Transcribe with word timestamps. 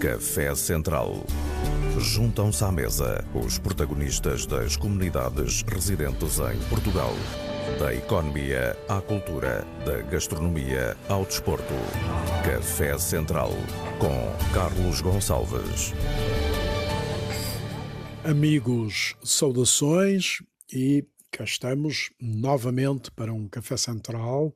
Café 0.00 0.54
Central. 0.54 1.26
Juntam-se 1.98 2.62
à 2.62 2.70
mesa 2.70 3.24
os 3.34 3.58
protagonistas 3.58 4.46
das 4.46 4.76
comunidades 4.76 5.62
residentes 5.62 6.38
em 6.38 6.56
Portugal. 6.68 7.12
Da 7.80 7.92
economia 7.92 8.78
à 8.88 9.00
cultura, 9.00 9.66
da 9.84 10.00
gastronomia 10.02 10.96
ao 11.08 11.24
desporto. 11.24 11.74
Café 12.44 12.96
Central 12.96 13.50
com 13.98 14.54
Carlos 14.54 15.00
Gonçalves. 15.00 15.92
Amigos, 18.22 19.16
saudações 19.24 20.44
e 20.72 21.04
cá 21.32 21.42
estamos 21.42 22.10
novamente 22.20 23.10
para 23.10 23.34
um 23.34 23.48
Café 23.48 23.76
Central 23.76 24.54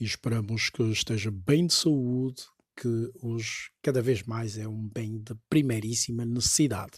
e 0.00 0.04
esperamos 0.04 0.68
que 0.68 0.82
esteja 0.90 1.30
bem 1.30 1.68
de 1.68 1.74
saúde, 1.74 2.42
que 2.80 3.12
hoje 3.20 3.70
cada 3.82 4.00
vez 4.00 4.22
mais 4.22 4.56
é 4.56 4.66
um 4.66 4.88
bem 4.88 5.18
de 5.18 5.34
primeiríssima 5.50 6.24
necessidade. 6.24 6.92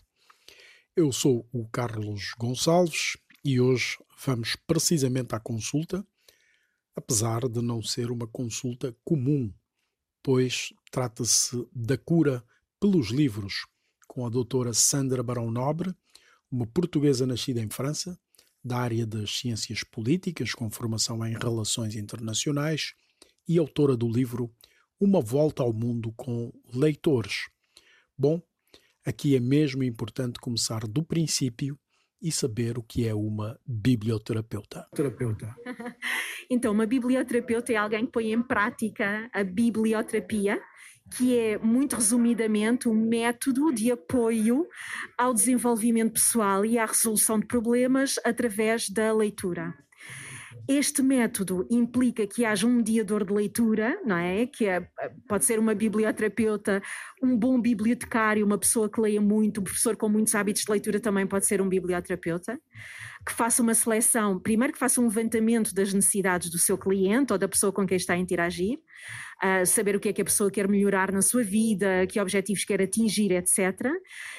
Eu 0.94 1.10
sou 1.10 1.48
o 1.52 1.68
Carlos 1.68 2.34
Gonçalves 2.38 3.16
e 3.44 3.60
hoje 3.60 3.98
vamos 4.24 4.54
precisamente 4.64 5.34
à 5.34 5.40
consulta, 5.40 6.06
apesar 6.94 7.48
de 7.48 7.60
não 7.60 7.82
ser 7.82 8.12
uma 8.12 8.28
consulta 8.28 8.96
comum, 9.04 9.52
pois 10.22 10.72
trata-se 10.92 11.66
da 11.74 11.98
cura 11.98 12.44
pelos 12.78 13.08
livros 13.08 13.66
com 14.06 14.24
a 14.24 14.30
doutora 14.30 14.72
Sandra 14.72 15.20
Barão 15.20 15.50
Nobre, 15.50 15.92
uma 16.48 16.66
portuguesa 16.66 17.26
nascida 17.26 17.60
em 17.60 17.68
França, 17.68 18.16
da 18.64 18.76
área 18.76 19.04
das 19.04 19.36
ciências 19.36 19.82
políticas, 19.82 20.52
com 20.52 20.70
formação 20.70 21.26
em 21.26 21.32
relações 21.32 21.96
internacionais, 21.96 22.94
e 23.48 23.58
autora 23.58 23.96
do 23.96 24.08
livro 24.08 24.54
Uma 25.04 25.20
Volta 25.20 25.64
ao 25.64 25.72
Mundo 25.72 26.12
com 26.16 26.52
Leitores. 26.72 27.48
Bom, 28.16 28.40
aqui 29.04 29.34
é 29.34 29.40
mesmo 29.40 29.82
importante 29.82 30.38
começar 30.38 30.86
do 30.86 31.02
princípio 31.02 31.76
e 32.22 32.30
saber 32.30 32.78
o 32.78 32.84
que 32.84 33.08
é 33.08 33.12
uma 33.12 33.58
biblioterapeuta. 33.66 34.86
Terapeuta. 34.94 35.56
então, 36.48 36.72
uma 36.72 36.86
biblioterapeuta 36.86 37.72
é 37.72 37.76
alguém 37.76 38.06
que 38.06 38.12
põe 38.12 38.32
em 38.32 38.40
prática 38.40 39.28
a 39.32 39.42
biblioterapia, 39.42 40.62
que 41.16 41.36
é, 41.36 41.58
muito 41.58 41.96
resumidamente, 41.96 42.88
um 42.88 42.94
método 42.94 43.74
de 43.74 43.90
apoio 43.90 44.68
ao 45.18 45.34
desenvolvimento 45.34 46.12
pessoal 46.12 46.64
e 46.64 46.78
à 46.78 46.86
resolução 46.86 47.40
de 47.40 47.46
problemas 47.46 48.20
através 48.24 48.88
da 48.88 49.12
leitura. 49.12 49.74
Este 50.68 51.02
método 51.02 51.66
implica 51.70 52.26
que 52.26 52.44
haja 52.44 52.66
um 52.66 52.76
mediador 52.76 53.24
de 53.24 53.32
leitura, 53.32 54.00
não 54.04 54.16
é? 54.16 54.46
Que 54.46 54.66
é, 54.66 54.88
pode 55.28 55.44
ser 55.44 55.58
uma 55.58 55.74
biblioterapeuta, 55.74 56.82
um 57.22 57.36
bom 57.36 57.60
bibliotecário, 57.60 58.44
uma 58.46 58.58
pessoa 58.58 58.88
que 58.88 59.00
leia 59.00 59.20
muito, 59.20 59.60
um 59.60 59.64
professor 59.64 59.96
com 59.96 60.08
muitos 60.08 60.34
hábitos 60.34 60.62
de 60.62 60.70
leitura 60.70 61.00
também 61.00 61.26
pode 61.26 61.46
ser 61.46 61.60
um 61.60 61.68
biblioterapeuta 61.68 62.58
que 63.24 63.32
faça 63.32 63.62
uma 63.62 63.74
seleção, 63.74 64.38
primeiro 64.38 64.72
que 64.72 64.78
faça 64.78 65.00
um 65.00 65.04
levantamento 65.04 65.72
das 65.72 65.92
necessidades 65.92 66.50
do 66.50 66.58
seu 66.58 66.76
cliente 66.76 67.32
ou 67.32 67.38
da 67.38 67.48
pessoa 67.48 67.72
com 67.72 67.86
quem 67.86 67.96
está 67.96 68.14
a 68.14 68.18
interagir, 68.18 68.78
uh, 69.42 69.64
saber 69.64 69.94
o 69.94 70.00
que 70.00 70.08
é 70.08 70.12
que 70.12 70.22
a 70.22 70.24
pessoa 70.24 70.50
quer 70.50 70.66
melhorar 70.66 71.12
na 71.12 71.22
sua 71.22 71.44
vida, 71.44 72.06
que 72.08 72.20
objetivos 72.20 72.64
quer 72.64 72.82
atingir, 72.82 73.30
etc. 73.30 73.90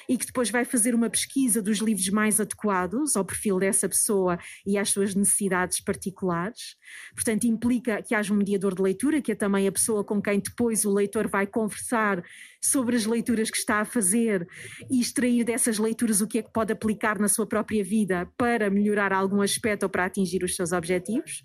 E 0.08 0.18
que 0.18 0.26
depois 0.26 0.50
vai 0.50 0.64
fazer 0.64 0.94
uma 0.94 1.08
pesquisa 1.08 1.62
dos 1.62 1.78
livros 1.78 2.08
mais 2.10 2.40
adequados 2.40 3.16
ao 3.16 3.24
perfil 3.24 3.58
dessa 3.58 3.88
pessoa 3.88 4.38
e 4.66 4.76
às 4.76 4.90
suas 4.90 5.14
necessidades 5.14 5.80
particulares. 5.80 6.76
Portanto, 7.14 7.44
implica 7.44 8.02
que 8.02 8.14
haja 8.14 8.34
um 8.34 8.36
mediador 8.36 8.74
de 8.74 8.82
leitura, 8.82 9.22
que 9.22 9.32
é 9.32 9.34
também 9.34 9.66
a 9.66 9.72
pessoa 9.72 10.04
com 10.04 10.20
quem 10.20 10.40
depois 10.40 10.84
o 10.84 10.92
leitor 10.92 11.26
vai 11.28 11.46
conversar 11.46 12.22
sobre 12.64 12.96
as 12.96 13.04
leituras 13.04 13.50
que 13.50 13.58
está 13.58 13.80
a 13.80 13.84
fazer 13.84 14.48
e 14.90 15.00
extrair 15.00 15.44
dessas 15.44 15.78
leituras 15.78 16.20
o 16.20 16.26
que 16.26 16.38
é 16.38 16.42
que 16.42 16.52
pode 16.52 16.72
aplicar 16.72 17.18
na 17.18 17.28
sua 17.28 17.46
própria 17.46 17.84
vida 17.84 18.28
para 18.36 18.70
melhorar 18.70 19.12
algum 19.12 19.42
aspecto 19.42 19.82
ou 19.84 19.88
para 19.88 20.06
atingir 20.06 20.42
os 20.42 20.56
seus 20.56 20.72
objetivos. 20.72 21.44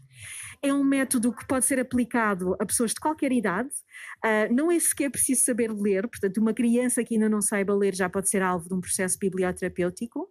É 0.61 0.73
um 0.73 0.83
método 0.83 1.33
que 1.33 1.47
pode 1.47 1.65
ser 1.65 1.79
aplicado 1.79 2.53
a 2.59 2.65
pessoas 2.65 2.93
de 2.93 2.99
qualquer 2.99 3.31
idade, 3.31 3.69
uh, 3.69 4.53
não 4.53 4.69
é 4.69 4.77
sequer 4.77 5.09
preciso 5.09 5.43
saber 5.43 5.71
ler, 5.71 6.07
portanto, 6.07 6.37
uma 6.37 6.53
criança 6.53 7.01
que 7.03 7.15
ainda 7.15 7.29
não 7.29 7.41
saiba 7.41 7.73
ler 7.73 7.95
já 7.95 8.09
pode 8.09 8.29
ser 8.29 8.41
alvo 8.41 8.67
de 8.67 8.73
um 8.73 8.81
processo 8.81 9.17
biblioterapêutico. 9.17 10.29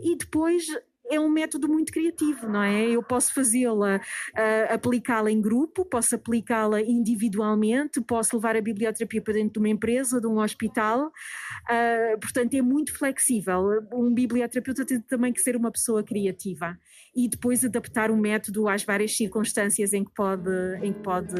E 0.00 0.16
depois 0.16 0.66
é 1.10 1.18
um 1.18 1.28
método 1.28 1.68
muito 1.68 1.92
criativo, 1.92 2.48
não 2.48 2.62
é? 2.62 2.84
Eu 2.88 3.02
posso 3.02 3.32
fazê-la, 3.32 3.96
uh, 3.96 4.74
aplicá-la 4.74 5.30
em 5.30 5.40
grupo, 5.40 5.84
posso 5.84 6.14
aplicá-la 6.14 6.80
individualmente, 6.80 8.00
posso 8.00 8.36
levar 8.36 8.56
a 8.56 8.60
biblioterapia 8.60 9.22
para 9.22 9.34
dentro 9.34 9.54
de 9.54 9.58
uma 9.58 9.68
empresa, 9.68 10.20
de 10.20 10.26
um 10.26 10.38
hospital, 10.38 11.06
uh, 11.06 12.20
portanto 12.20 12.54
é 12.54 12.62
muito 12.62 12.96
flexível. 12.96 13.86
Um 13.92 14.12
biblioterapeuta 14.12 14.84
tem 14.84 15.00
também 15.00 15.32
que 15.32 15.40
ser 15.40 15.56
uma 15.56 15.70
pessoa 15.70 16.02
criativa 16.02 16.78
e 17.14 17.28
depois 17.28 17.64
adaptar 17.64 18.10
o 18.10 18.16
método 18.16 18.68
às 18.68 18.84
várias 18.84 19.16
circunstâncias 19.16 19.92
em 19.92 20.04
que 20.04 20.12
pode, 20.14 20.50
em 20.82 20.92
que 20.92 21.00
pode 21.00 21.34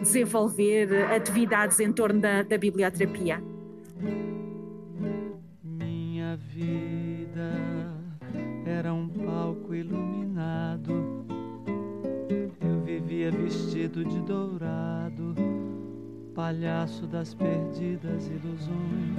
desenvolver 0.00 0.92
atividades 1.12 1.78
em 1.80 1.92
torno 1.92 2.20
da, 2.20 2.42
da 2.42 2.58
biblioterapia. 2.58 3.42
Minha 5.62 6.36
vida 6.36 7.79
era 8.80 8.94
um 8.94 9.06
palco 9.06 9.74
iluminado. 9.74 11.22
Eu 12.58 12.80
vivia 12.82 13.30
vestido 13.30 14.02
de 14.02 14.18
dourado, 14.22 15.34
palhaço 16.34 17.06
das 17.06 17.34
perdidas 17.34 18.26
ilusões. 18.28 19.18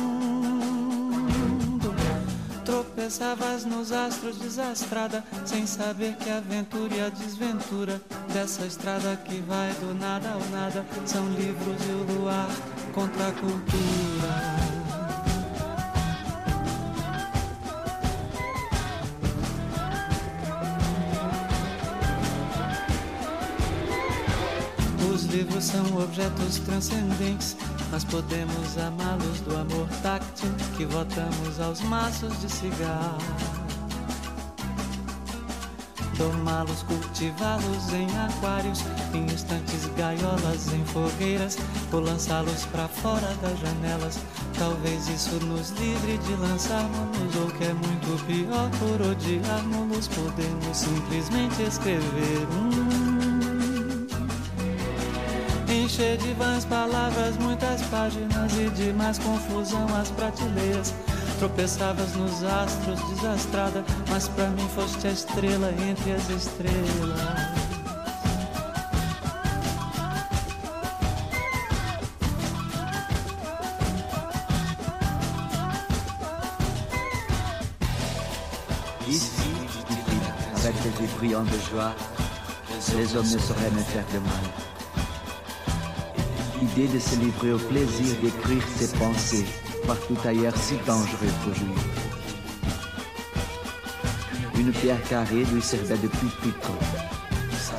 tropeçavas 3.11 3.65
nos 3.65 3.91
astros 3.91 4.37
desastrada, 4.37 5.23
sem 5.45 5.67
saber 5.67 6.15
que 6.15 6.29
a 6.29 6.37
aventura 6.37 6.95
e 6.95 7.01
a 7.01 7.09
desventura 7.09 8.01
dessa 8.33 8.65
estrada 8.65 9.17
que 9.25 9.41
vai 9.41 9.73
do 9.73 9.93
nada 9.93 10.29
ao 10.29 10.39
nada 10.49 10.85
são 11.05 11.27
livros 11.33 11.75
e 11.85 11.91
o 11.91 12.19
luar 12.19 12.47
contra 12.93 13.27
a 13.27 13.31
cultura. 13.33 14.61
Os 25.13 25.25
livros 25.25 25.65
são 25.65 25.97
objetos 26.01 26.59
transcendentes 26.59 27.57
nós 27.91 28.05
podemos 28.05 28.77
amá-los 28.77 29.41
do 29.41 29.53
amor 29.53 29.85
táctil 30.01 30.49
que 30.81 30.85
votamos 30.87 31.59
aos 31.59 31.79
maços 31.81 32.41
de 32.41 32.49
cigarro. 32.49 33.17
Tomá-los, 36.17 36.81
cultivá-los 36.83 37.93
em 37.93 38.07
aquários, 38.17 38.83
em 39.13 39.25
estantes, 39.27 39.85
gaiolas, 39.95 40.73
em 40.73 40.83
fogueiras, 40.85 41.57
ou 41.91 41.99
lançá-los 41.99 42.65
para 42.71 42.87
fora 42.87 43.31
das 43.43 43.59
janelas. 43.59 44.19
Talvez 44.57 45.07
isso 45.07 45.35
nos 45.45 45.69
livre 45.69 46.17
de 46.17 46.33
lançarmos, 46.33 47.35
ou 47.35 47.47
que 47.51 47.63
é 47.63 47.73
muito 47.73 48.25
pior, 48.25 48.69
por 48.79 49.07
odiarmos, 49.07 50.07
podemos 50.07 50.77
simplesmente 50.77 51.61
escrever 51.61 52.47
um 52.59 52.80
clichê 55.91 56.15
de 56.17 56.33
vãs 56.33 56.63
palavras, 56.65 57.37
muitas 57.37 57.81
páginas 57.83 58.53
e 58.53 58.69
de 58.69 58.93
mais 58.93 59.17
confusão 59.19 59.85
as 59.99 60.09
prateleiras. 60.11 60.93
Tropeçavas 61.39 62.13
nos 62.15 62.43
astros, 62.43 62.99
desastrada, 63.09 63.83
mas 64.09 64.27
pra 64.29 64.47
mim 64.47 64.67
foste 64.69 65.07
a 65.07 65.11
estrela 65.11 65.73
entre 65.89 66.13
as 66.13 66.29
estrelas. 66.29 67.19
Ici, 79.07 79.29
avec 80.55 80.75
tes 80.97 81.07
bruits 81.17 81.43
de 81.51 81.59
joie, 81.69 81.93
les 82.95 83.15
hommes 83.15 83.33
ne 83.33 83.39
sauraient 83.39 83.71
me 83.71 83.83
faire 83.83 84.05
de 84.13 84.19
mal. 84.19 84.70
L'idée 86.61 86.87
de 86.87 86.99
se 86.99 87.15
livrer 87.15 87.53
au 87.53 87.57
plaisir 87.57 88.15
d'écrire 88.21 88.63
ses 88.77 88.95
pensées 88.97 89.45
partout 89.87 90.17
ailleurs 90.23 90.55
si 90.55 90.75
dangereux 90.85 91.33
pour 91.43 91.53
lui. 91.53 91.73
Une 94.59 94.71
pierre 94.71 95.01
carrée 95.09 95.43
lui 95.51 95.61
servait 95.61 95.97
de 95.97 96.07
pupitre. 96.07 96.71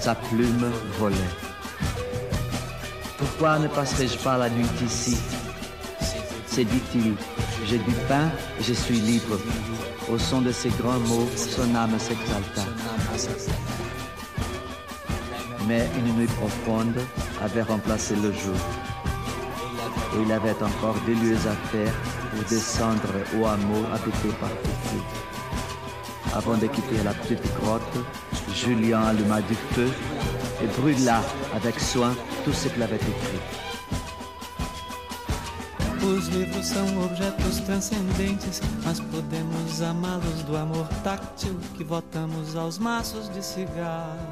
Sa 0.00 0.16
plume 0.16 0.70
volait. 0.98 1.16
Pourquoi 3.18 3.60
ne 3.60 3.68
passerai-je 3.68 4.18
pas 4.18 4.36
la 4.36 4.50
nuit 4.50 4.66
ici? 4.84 5.16
C'est 6.46 6.64
dit-il, 6.64 7.14
j'ai 7.66 7.78
du 7.78 7.94
pain, 8.08 8.30
je 8.60 8.72
suis 8.72 8.98
libre. 8.98 9.38
Au 10.12 10.18
son 10.18 10.42
de 10.42 10.50
ces 10.50 10.70
grands 10.70 10.98
mots, 10.98 11.28
son 11.36 11.72
âme 11.76 11.98
s'exalta. 12.00 12.62
Mais 15.68 15.88
une 15.98 16.16
nuit 16.16 16.26
profonde 16.26 16.98
avait 17.42 17.62
remplacé 17.62 18.14
le 18.16 18.32
jour. 18.32 18.60
Et 20.14 20.22
il 20.24 20.32
avait 20.32 20.60
encore 20.62 20.96
des 21.06 21.14
lieux 21.14 21.38
à 21.46 21.56
faire 21.68 21.94
pour 22.30 22.42
descendre 22.48 23.12
au 23.38 23.46
hameau 23.46 23.84
habité 23.92 24.28
par 24.40 24.50
Fifi. 24.50 25.02
Avant 26.34 26.56
de 26.56 26.66
quitter 26.66 27.02
la 27.04 27.12
petite 27.14 27.42
grotte, 27.60 27.96
Julien 28.54 29.02
alluma 29.02 29.40
du 29.42 29.54
feu 29.72 29.88
et 30.62 30.66
brûla 30.80 31.20
avec 31.54 31.78
soin 31.78 32.14
tout 32.44 32.52
ce 32.52 32.68
qu'il 32.68 32.82
avait 32.82 32.96
écrit. 32.96 33.40
Os 36.04 36.26
livros 36.28 36.66
são 36.66 37.04
objetos 37.04 37.60
transcendentes, 37.60 38.60
mas 38.84 38.98
podemos 38.98 39.80
amá-los 39.80 40.42
do 40.42 40.56
amor 40.56 40.88
táctil 41.04 41.54
que 41.76 41.84
votamos 41.84 42.56
aos 42.56 42.76
maços 42.76 43.28
de 43.28 43.40
cigarro. 43.40 44.31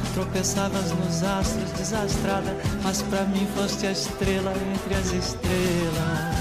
tropeçavas 0.13 0.91
nos 0.91 1.23
astros, 1.23 1.71
desastrada, 1.71 2.55
mas 2.83 3.01
para 3.03 3.23
mim 3.23 3.47
foste 3.55 3.87
a 3.87 3.91
estrela 3.91 4.53
entre 4.73 4.95
as 4.95 5.11
estrelas. 5.11 6.40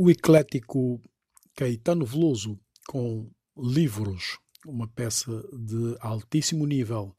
O 0.00 0.08
eclético 0.08 1.02
Caetano 1.56 2.06
Veloso 2.06 2.56
com 2.86 3.28
Livros, 3.56 4.38
uma 4.64 4.86
peça 4.86 5.28
de 5.52 5.96
altíssimo 5.98 6.64
nível 6.64 7.16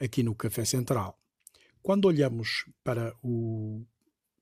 aqui 0.00 0.22
no 0.22 0.34
Café 0.34 0.64
Central. 0.64 1.20
Quando 1.82 2.06
olhamos 2.06 2.64
para 2.82 3.14
os 3.22 3.84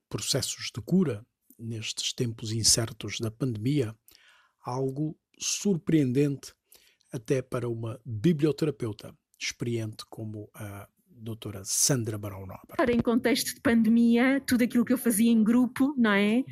processos 0.09 0.71
de 0.73 0.81
cura 0.81 1.27
nestes 1.59 2.13
tempos 2.13 2.53
incertos 2.53 3.19
da 3.19 3.33
pandemia, 3.33 3.93
algo 4.65 5.19
surpreendente 5.37 6.55
até 7.13 7.43
para 7.43 7.69
uma 7.69 8.01
biblioterapeuta 8.07 9.13
experiente 9.41 10.07
como 10.09 10.49
a 10.55 10.89
doutora 11.19 11.63
Sandra 11.65 12.19
Barão 12.19 12.47
Nobre. 12.47 12.93
Em 12.93 13.01
contexto 13.01 13.55
de 13.55 13.61
pandemia, 13.61 14.41
tudo 14.47 14.65
aquilo 14.65 14.85
que 14.85 14.93
eu 14.93 14.99
fazia 14.99 15.31
em 15.31 15.43
grupo, 15.43 15.95
não 15.97 16.13
é? 16.13 16.45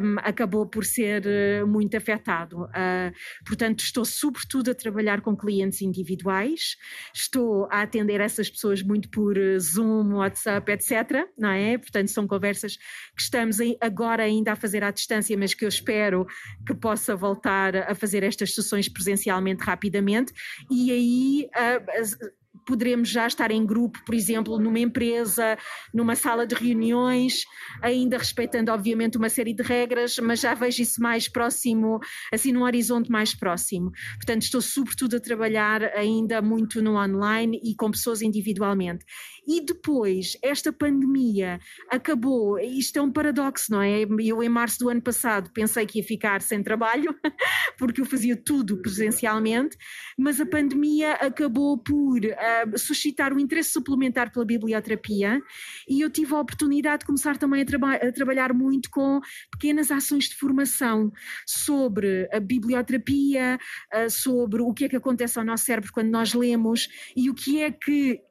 Um, 0.00 0.18
acabou 0.18 0.66
por 0.66 0.84
ser 0.84 1.24
uh, 1.26 1.66
muito 1.66 1.96
afetado. 1.96 2.64
Uh, 2.64 3.12
portanto, 3.46 3.80
estou 3.80 4.04
sobretudo 4.04 4.70
a 4.70 4.74
trabalhar 4.74 5.20
com 5.20 5.36
clientes 5.36 5.80
individuais, 5.80 6.76
estou 7.14 7.66
a 7.70 7.82
atender 7.82 8.20
essas 8.20 8.50
pessoas 8.50 8.82
muito 8.82 9.08
por 9.08 9.36
uh, 9.38 9.58
Zoom, 9.58 10.14
WhatsApp, 10.14 10.70
etc. 10.72 11.26
Não 11.36 11.50
é? 11.50 11.78
Portanto, 11.78 12.08
são 12.08 12.26
conversas 12.26 12.76
que 12.76 13.22
estamos 13.22 13.58
agora 13.80 14.22
ainda 14.22 14.52
a 14.52 14.56
fazer 14.56 14.84
à 14.84 14.90
distância, 14.90 15.36
mas 15.36 15.54
que 15.54 15.64
eu 15.64 15.68
espero 15.68 16.26
que 16.66 16.74
possa 16.74 17.16
voltar 17.16 17.74
a 17.76 17.94
fazer 17.94 18.22
estas 18.22 18.54
sessões 18.54 18.88
presencialmente 18.88 19.64
rapidamente. 19.64 20.32
E 20.70 20.90
aí 20.90 21.48
poderemos 22.64 23.08
já 23.08 23.26
estar 23.26 23.50
em 23.50 23.64
grupo, 23.64 23.98
por 24.04 24.14
exemplo, 24.14 24.58
numa 24.58 24.78
empresa, 24.78 25.56
numa 25.92 26.16
sala 26.16 26.46
de 26.46 26.54
reuniões, 26.54 27.44
ainda 27.82 28.18
respeitando, 28.18 28.72
obviamente, 28.72 29.16
uma 29.18 29.28
série 29.28 29.54
de 29.54 29.62
regras, 29.62 30.18
mas 30.18 30.40
já 30.40 30.54
vejo 30.54 30.82
isso 30.82 31.00
mais 31.02 31.28
próximo, 31.28 32.00
assim, 32.32 32.52
num 32.52 32.62
horizonte 32.62 33.10
mais 33.10 33.34
próximo. 33.34 33.90
Portanto, 34.16 34.42
estou 34.42 34.60
sobretudo 34.60 35.16
a 35.16 35.20
trabalhar 35.20 35.82
ainda 35.96 36.40
muito 36.40 36.82
no 36.82 36.96
online 36.96 37.60
e 37.62 37.74
com 37.74 37.90
pessoas 37.90 38.22
individualmente. 38.22 39.04
E 39.46 39.60
depois, 39.60 40.36
esta 40.42 40.72
pandemia 40.72 41.60
acabou, 41.90 42.58
isto 42.58 42.98
é 42.98 43.02
um 43.02 43.12
paradoxo, 43.12 43.70
não 43.70 43.82
é? 43.82 44.02
Eu, 44.02 44.42
em 44.42 44.48
março 44.48 44.78
do 44.78 44.88
ano 44.88 45.02
passado, 45.02 45.50
pensei 45.52 45.86
que 45.86 45.98
ia 45.98 46.04
ficar 46.04 46.40
sem 46.40 46.62
trabalho, 46.62 47.14
porque 47.78 48.00
eu 48.00 48.06
fazia 48.06 48.36
tudo 48.36 48.78
presencialmente, 48.78 49.76
mas 50.18 50.40
a 50.40 50.46
pandemia 50.46 51.14
acabou 51.14 51.76
por 51.76 52.18
uh, 52.18 52.78
suscitar 52.78 53.32
um 53.32 53.38
interesse 53.38 53.70
suplementar 53.70 54.32
pela 54.32 54.44
biblioterapia 54.44 55.40
e 55.88 56.00
eu 56.00 56.10
tive 56.10 56.34
a 56.34 56.40
oportunidade 56.40 57.00
de 57.00 57.06
começar 57.06 57.36
também 57.36 57.62
a, 57.62 57.64
traba 57.64 57.94
a 57.94 58.12
trabalhar 58.12 58.52
muito 58.54 58.90
com 58.90 59.20
pequenas 59.50 59.90
ações 59.90 60.24
de 60.24 60.36
formação 60.36 61.12
sobre 61.46 62.28
a 62.32 62.40
biblioterapia, 62.40 63.58
uh, 63.94 64.10
sobre 64.10 64.62
o 64.62 64.72
que 64.72 64.86
é 64.86 64.88
que 64.88 64.96
acontece 64.96 65.38
ao 65.38 65.44
nosso 65.44 65.64
cérebro 65.64 65.92
quando 65.92 66.08
nós 66.08 66.32
lemos 66.32 66.88
e 67.16 67.28
o 67.28 67.34
que 67.34 67.60
é 67.60 67.70
que 67.70 68.20
o 68.22 68.23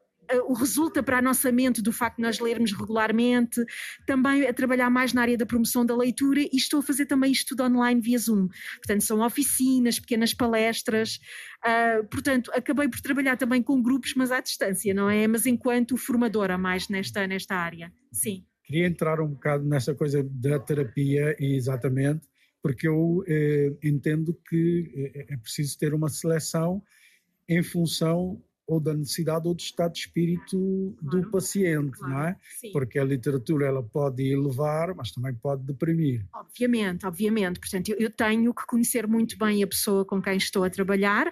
resulta 0.58 1.02
para 1.02 1.18
a 1.18 1.22
nossa 1.22 1.50
mente 1.50 1.82
do 1.82 1.92
facto 1.92 2.16
de 2.16 2.22
nós 2.22 2.38
lermos 2.38 2.72
regularmente, 2.72 3.64
também 4.06 4.46
a 4.46 4.52
trabalhar 4.52 4.90
mais 4.90 5.12
na 5.12 5.22
área 5.22 5.36
da 5.36 5.46
promoção 5.46 5.84
da 5.84 5.96
leitura 5.96 6.40
e 6.40 6.56
estou 6.56 6.80
a 6.80 6.82
fazer 6.82 7.06
também 7.06 7.32
isto 7.32 7.48
tudo 7.56 7.64
online 7.64 8.00
via 8.00 8.18
Zoom. 8.18 8.48
Portanto, 8.76 9.02
são 9.02 9.20
oficinas, 9.20 9.98
pequenas 9.98 10.32
palestras. 10.32 11.18
Uh, 11.64 12.06
portanto, 12.08 12.50
acabei 12.54 12.88
por 12.88 13.00
trabalhar 13.00 13.36
também 13.36 13.62
com 13.62 13.82
grupos, 13.82 14.14
mas 14.16 14.30
à 14.30 14.40
distância, 14.40 14.94
não 14.94 15.08
é? 15.10 15.26
Mas 15.26 15.46
enquanto 15.46 15.96
formadora 15.96 16.56
mais 16.56 16.88
nesta, 16.88 17.26
nesta 17.26 17.54
área. 17.54 17.92
Sim. 18.12 18.44
Queria 18.64 18.86
entrar 18.86 19.20
um 19.20 19.28
bocado 19.28 19.64
nessa 19.64 19.94
coisa 19.94 20.22
da 20.22 20.58
terapia, 20.58 21.36
exatamente, 21.38 22.26
porque 22.62 22.88
eu 22.88 23.22
eh, 23.28 23.74
entendo 23.82 24.32
que 24.48 25.12
eh, 25.14 25.34
é 25.34 25.36
preciso 25.36 25.78
ter 25.78 25.92
uma 25.92 26.08
seleção 26.08 26.82
em 27.46 27.62
função 27.62 28.42
ou 28.66 28.80
da 28.80 28.94
necessidade 28.94 29.46
ou 29.46 29.54
do 29.54 29.60
estado 29.60 29.92
de 29.92 30.00
espírito 30.00 30.96
claro, 30.98 31.22
do 31.22 31.30
paciente, 31.30 31.98
claro, 31.98 32.14
não 32.14 32.22
é? 32.22 32.36
Sim. 32.58 32.72
Porque 32.72 32.98
a 32.98 33.04
literatura 33.04 33.66
ela 33.66 33.82
pode 33.82 34.22
elevar, 34.22 34.94
mas 34.94 35.10
também 35.10 35.34
pode 35.34 35.62
deprimir. 35.62 36.24
Obviamente, 36.32 37.06
obviamente. 37.06 37.60
Portanto, 37.60 37.90
eu, 37.90 37.96
eu 37.98 38.10
tenho 38.10 38.54
que 38.54 38.66
conhecer 38.66 39.06
muito 39.06 39.36
bem 39.36 39.62
a 39.62 39.66
pessoa 39.66 40.04
com 40.04 40.20
quem 40.20 40.36
estou 40.36 40.64
a 40.64 40.70
trabalhar. 40.70 41.30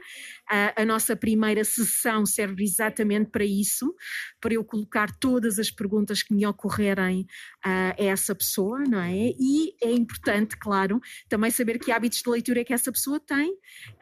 A, 0.49 0.83
a 0.83 0.85
nossa 0.85 1.17
primeira 1.17 1.65
sessão 1.65 2.27
serve 2.27 2.65
exatamente 2.65 3.31
para 3.31 3.45
isso, 3.45 3.95
para 4.41 4.55
eu 4.55 4.65
colocar 4.65 5.11
todas 5.17 5.59
as 5.59 5.71
perguntas 5.71 6.23
que 6.23 6.35
me 6.35 6.47
ocorrerem 6.47 7.27
a 7.65 7.95
essa 7.97 8.35
pessoa, 8.35 8.81
não 8.81 8.99
é? 8.99 9.33
E 9.39 9.75
é 9.81 9.91
importante, 9.91 10.57
claro, 10.57 11.01
também 11.29 11.51
saber 11.51 11.79
que 11.79 11.93
hábitos 11.93 12.23
de 12.23 12.29
leitura 12.29 12.61
é 12.61 12.65
que 12.65 12.73
essa 12.73 12.91
pessoa 12.91 13.21
tem. 13.21 13.53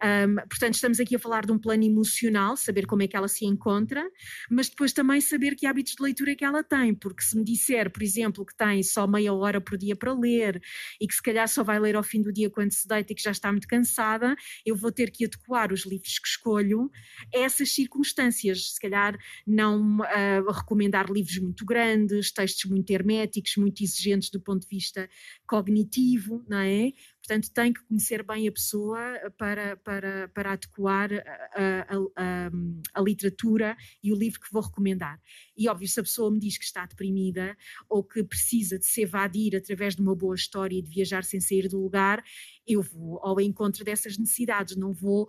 Um, 0.02 0.36
portanto, 0.48 0.74
estamos 0.74 0.98
aqui 0.98 1.14
a 1.16 1.18
falar 1.18 1.44
de 1.44 1.52
um 1.52 1.58
plano 1.58 1.84
emocional, 1.84 2.56
saber 2.56 2.86
como 2.86 3.02
é 3.02 3.08
que 3.08 3.16
ela 3.16 3.28
se 3.28 3.44
encontra, 3.44 4.02
mas 4.50 4.68
depois 4.68 4.92
também 4.92 5.20
saber 5.20 5.54
que 5.54 5.66
hábitos 5.66 5.94
de 5.94 6.02
leitura 6.02 6.32
é 6.32 6.34
que 6.34 6.44
ela 6.44 6.62
tem, 6.62 6.94
porque 6.94 7.22
se 7.22 7.36
me 7.36 7.44
disser, 7.44 7.90
por 7.90 8.02
exemplo, 8.02 8.44
que 8.46 8.56
tem 8.56 8.82
só 8.82 9.06
meia 9.06 9.32
hora 9.32 9.60
por 9.60 9.76
dia 9.76 9.94
para 9.94 10.12
ler 10.12 10.60
e 11.00 11.06
que 11.06 11.14
se 11.14 11.22
calhar 11.22 11.48
só 11.48 11.62
vai 11.62 11.78
ler 11.78 11.96
ao 11.96 12.02
fim 12.02 12.22
do 12.22 12.32
dia 12.32 12.48
quando 12.48 12.72
se 12.72 12.88
deita 12.88 13.12
e 13.12 13.16
que 13.16 13.22
já 13.22 13.30
está 13.30 13.50
muito 13.50 13.68
cansada, 13.68 14.34
eu 14.64 14.74
vou 14.74 14.90
ter 14.90 15.10
que 15.10 15.24
adequar 15.24 15.72
os 15.72 15.84
livros 15.84 16.18
que 16.18 16.28
escolho 16.28 16.90
a 17.34 17.38
essas 17.38 17.72
circunstâncias. 17.72 18.72
Se 18.72 18.80
calhar 18.80 19.18
não 19.46 19.98
uh, 19.98 20.50
recomendar 20.50 21.10
livros 21.10 21.38
muito 21.38 21.64
grandes, 21.64 22.32
textos 22.32 22.70
muito 22.70 22.90
herméticos, 22.90 23.49
muito 23.56 23.82
exigentes 23.82 24.30
do 24.30 24.40
ponto 24.40 24.62
de 24.62 24.68
vista 24.68 25.08
cognitivo, 25.46 26.44
não 26.48 26.58
é? 26.58 26.92
Portanto, 27.30 27.52
tem 27.52 27.72
que 27.72 27.84
conhecer 27.84 28.24
bem 28.24 28.48
a 28.48 28.52
pessoa 28.52 28.98
para, 29.38 29.76
para, 29.76 30.28
para 30.28 30.52
adequar 30.52 31.12
a, 31.12 31.56
a, 31.56 31.96
a, 32.16 32.50
a, 32.94 33.00
literatura 33.00 33.76
e 34.02 34.12
o 34.12 34.16
livro 34.16 34.40
que 34.40 34.52
vou 34.52 34.62
recomendar. 34.62 35.20
E 35.56 35.68
óbvio, 35.68 35.86
se 35.86 36.00
a 36.00 36.02
pessoa 36.02 36.30
me 36.30 36.40
diz 36.40 36.58
que 36.58 36.64
está 36.64 36.84
deprimida 36.84 37.56
ou 37.88 38.02
que 38.02 38.24
precisa 38.24 38.78
de 38.78 38.86
se 38.86 39.02
evadir 39.02 39.54
através 39.54 39.94
de 39.94 40.02
uma 40.02 40.16
boa 40.16 40.34
história 40.34 40.76
e 40.76 40.82
de 40.82 40.90
viajar 40.90 41.22
sem 41.22 41.40
sair 41.40 41.68
do 41.68 41.80
lugar, 41.80 42.24
eu 42.66 42.82
vou 42.82 43.18
ao 43.22 43.40
encontro 43.40 43.84
dessas 43.84 44.18
necessidades, 44.18 44.76
não 44.76 44.92
vou 44.92 45.26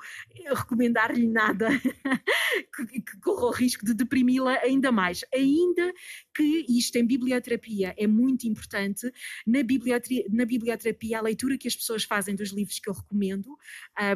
recomendar-lhe 0.55 1.27
nada 1.27 1.69
que, 2.75 3.01
que 3.01 3.19
corra 3.19 3.47
o 3.47 3.51
risco 3.51 3.85
de 3.85 3.93
deprimi-la 3.93 4.53
ainda 4.59 4.91
mais. 4.91 5.23
Ainda 5.33 5.93
que 6.35 6.65
isto 6.69 6.95
em 6.97 7.05
biblioterapia 7.05 7.93
é 7.97 8.07
muito 8.07 8.47
importante, 8.47 9.11
na 9.45 9.63
biblioterapia, 9.63 10.25
na 10.29 10.45
biblioterapia 10.45 11.19
a 11.19 11.21
leitura 11.21 11.57
que 11.57 11.67
as 11.67 11.75
pessoas 11.75 12.03
fazem 12.03 12.35
dos 12.35 12.51
livros 12.51 12.79
que 12.79 12.89
eu 12.89 12.93
recomendo, 12.93 13.47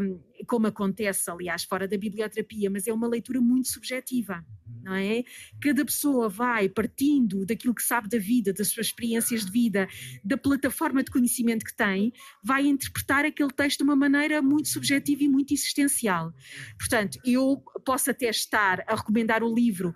um, 0.01 0.19
como 0.47 0.67
acontece, 0.67 1.29
aliás, 1.29 1.63
fora 1.63 1.87
da 1.87 1.97
biblioterapia, 1.97 2.69
mas 2.69 2.87
é 2.87 2.93
uma 2.93 3.07
leitura 3.07 3.41
muito 3.41 3.67
subjetiva 3.69 4.45
não 4.85 4.93
é? 4.93 5.23
Cada 5.59 5.83
pessoa 5.83 6.29
vai 6.29 6.69
partindo 6.69 7.43
daquilo 7.43 7.73
que 7.73 7.81
sabe 7.81 8.07
da 8.07 8.19
vida, 8.19 8.53
das 8.53 8.67
suas 8.67 8.87
experiências 8.87 9.43
de 9.43 9.51
vida, 9.51 9.87
da 10.23 10.37
plataforma 10.37 11.03
de 11.03 11.09
conhecimento 11.09 11.65
que 11.65 11.75
tem, 11.75 12.13
vai 12.43 12.67
interpretar 12.67 13.25
aquele 13.25 13.49
texto 13.49 13.79
de 13.79 13.83
uma 13.83 13.95
maneira 13.95 14.43
muito 14.43 14.69
subjetiva 14.69 15.23
e 15.23 15.27
muito 15.27 15.53
existencial. 15.55 16.31
Portanto, 16.77 17.17
eu 17.25 17.63
posso 17.83 18.11
até 18.11 18.29
estar 18.29 18.83
a 18.87 18.95
recomendar 18.95 19.43
o 19.43 19.53
livro, 19.53 19.93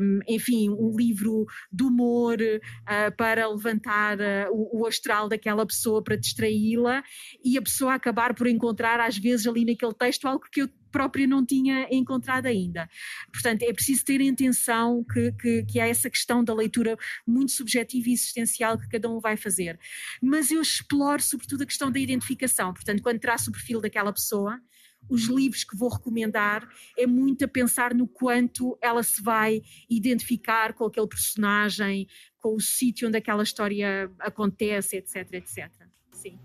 um, 0.00 0.20
enfim, 0.26 0.70
um 0.70 0.96
livro 0.96 1.44
de 1.70 1.84
humor 1.84 2.38
uh, 2.40 3.14
para 3.16 3.46
levantar 3.46 4.18
uh, 4.18 4.50
o, 4.50 4.80
o 4.80 4.86
astral 4.86 5.28
daquela 5.28 5.66
pessoa, 5.66 6.02
para 6.02 6.16
distraí-la, 6.16 7.02
e 7.44 7.58
a 7.58 7.62
pessoa 7.62 7.92
acabar 7.92 8.34
por 8.34 8.46
encontrar, 8.46 9.00
às 9.00 9.18
vezes, 9.18 9.46
ali 9.46 9.66
naquele 9.66 9.92
texto 9.92 10.26
algo 10.26 10.46
que 10.50 10.62
eu 10.62 10.68
própria 10.90 11.26
não 11.26 11.44
tinha 11.44 11.86
encontrado 11.90 12.46
ainda. 12.46 12.88
Portanto, 13.32 13.62
é 13.62 13.72
preciso 13.72 14.04
ter 14.04 14.20
em 14.20 14.30
atenção 14.30 15.04
que, 15.04 15.32
que, 15.32 15.64
que 15.64 15.80
há 15.80 15.86
essa 15.86 16.10
questão 16.10 16.42
da 16.42 16.54
leitura 16.54 16.96
muito 17.26 17.52
subjetiva 17.52 18.08
e 18.08 18.12
existencial 18.12 18.78
que 18.78 18.88
cada 18.88 19.08
um 19.08 19.20
vai 19.20 19.36
fazer. 19.36 19.78
Mas 20.22 20.50
eu 20.50 20.60
exploro 20.60 21.22
sobretudo 21.22 21.62
a 21.62 21.66
questão 21.66 21.90
da 21.90 21.98
identificação. 21.98 22.72
Portanto, 22.72 23.02
quando 23.02 23.20
traço 23.20 23.50
o 23.50 23.52
perfil 23.52 23.80
daquela 23.80 24.12
pessoa, 24.12 24.60
os 25.08 25.24
livros 25.24 25.64
que 25.64 25.76
vou 25.76 25.88
recomendar 25.88 26.68
é 26.96 27.06
muito 27.06 27.44
a 27.44 27.48
pensar 27.48 27.94
no 27.94 28.06
quanto 28.06 28.78
ela 28.82 29.02
se 29.02 29.22
vai 29.22 29.62
identificar 29.88 30.74
com 30.74 30.84
aquele 30.84 31.06
personagem, 31.06 32.06
com 32.38 32.54
o 32.54 32.60
sítio 32.60 33.08
onde 33.08 33.16
aquela 33.16 33.42
história 33.42 34.10
acontece, 34.18 34.96
etc, 34.96 35.32
etc. 35.34 35.70
Sim. 36.12 36.38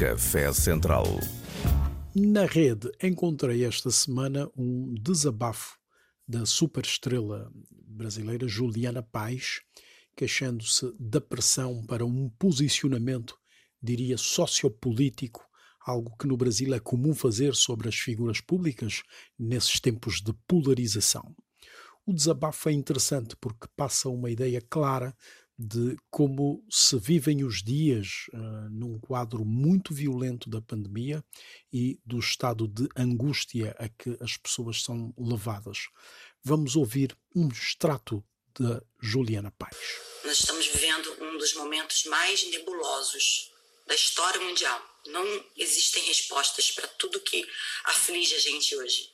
Café 0.00 0.50
Central. 0.54 1.04
Na 2.14 2.46
rede 2.46 2.90
encontrei 3.02 3.66
esta 3.66 3.90
semana 3.90 4.50
um 4.56 4.94
desabafo 4.94 5.76
da 6.26 6.46
superestrela 6.46 7.52
brasileira 7.70 8.48
Juliana 8.48 9.02
Paz, 9.02 9.60
queixando-se 10.16 10.90
da 10.98 11.20
pressão 11.20 11.84
para 11.84 12.06
um 12.06 12.30
posicionamento, 12.30 13.36
diria, 13.82 14.16
sociopolítico, 14.16 15.46
algo 15.86 16.16
que 16.16 16.26
no 16.26 16.34
Brasil 16.34 16.72
é 16.72 16.80
comum 16.80 17.14
fazer 17.14 17.54
sobre 17.54 17.86
as 17.86 17.96
figuras 17.96 18.40
públicas 18.40 19.02
nesses 19.38 19.80
tempos 19.80 20.22
de 20.22 20.32
polarização. 20.48 21.36
O 22.06 22.14
desabafo 22.14 22.70
é 22.70 22.72
interessante 22.72 23.36
porque 23.36 23.68
passa 23.76 24.08
uma 24.08 24.30
ideia 24.30 24.62
clara 24.62 25.14
de 25.62 25.94
como 26.10 26.64
se 26.70 26.98
vivem 26.98 27.44
os 27.44 27.62
dias 27.62 28.28
uh, 28.32 28.70
num 28.70 28.98
quadro 28.98 29.44
muito 29.44 29.92
violento 29.92 30.48
da 30.48 30.62
pandemia 30.62 31.22
e 31.70 32.00
do 32.02 32.18
estado 32.18 32.66
de 32.66 32.88
angústia 32.96 33.76
a 33.78 33.86
que 33.86 34.16
as 34.22 34.38
pessoas 34.38 34.82
são 34.82 35.12
levadas. 35.18 35.88
Vamos 36.42 36.76
ouvir 36.76 37.14
um 37.36 37.48
extrato 37.48 38.24
da 38.58 38.80
Juliana 39.02 39.52
Paz. 39.58 39.76
Nós 40.24 40.40
estamos 40.40 40.66
vivendo 40.66 41.14
um 41.20 41.36
dos 41.36 41.52
momentos 41.52 42.04
mais 42.06 42.42
nebulosos 42.50 43.52
da 43.86 43.94
história 43.94 44.40
mundial. 44.40 44.82
Não 45.08 45.44
existem 45.58 46.02
respostas 46.04 46.70
para 46.70 46.88
tudo 46.88 47.20
que 47.20 47.46
aflige 47.84 48.34
a 48.34 48.38
gente 48.40 48.74
hoje. 48.76 49.10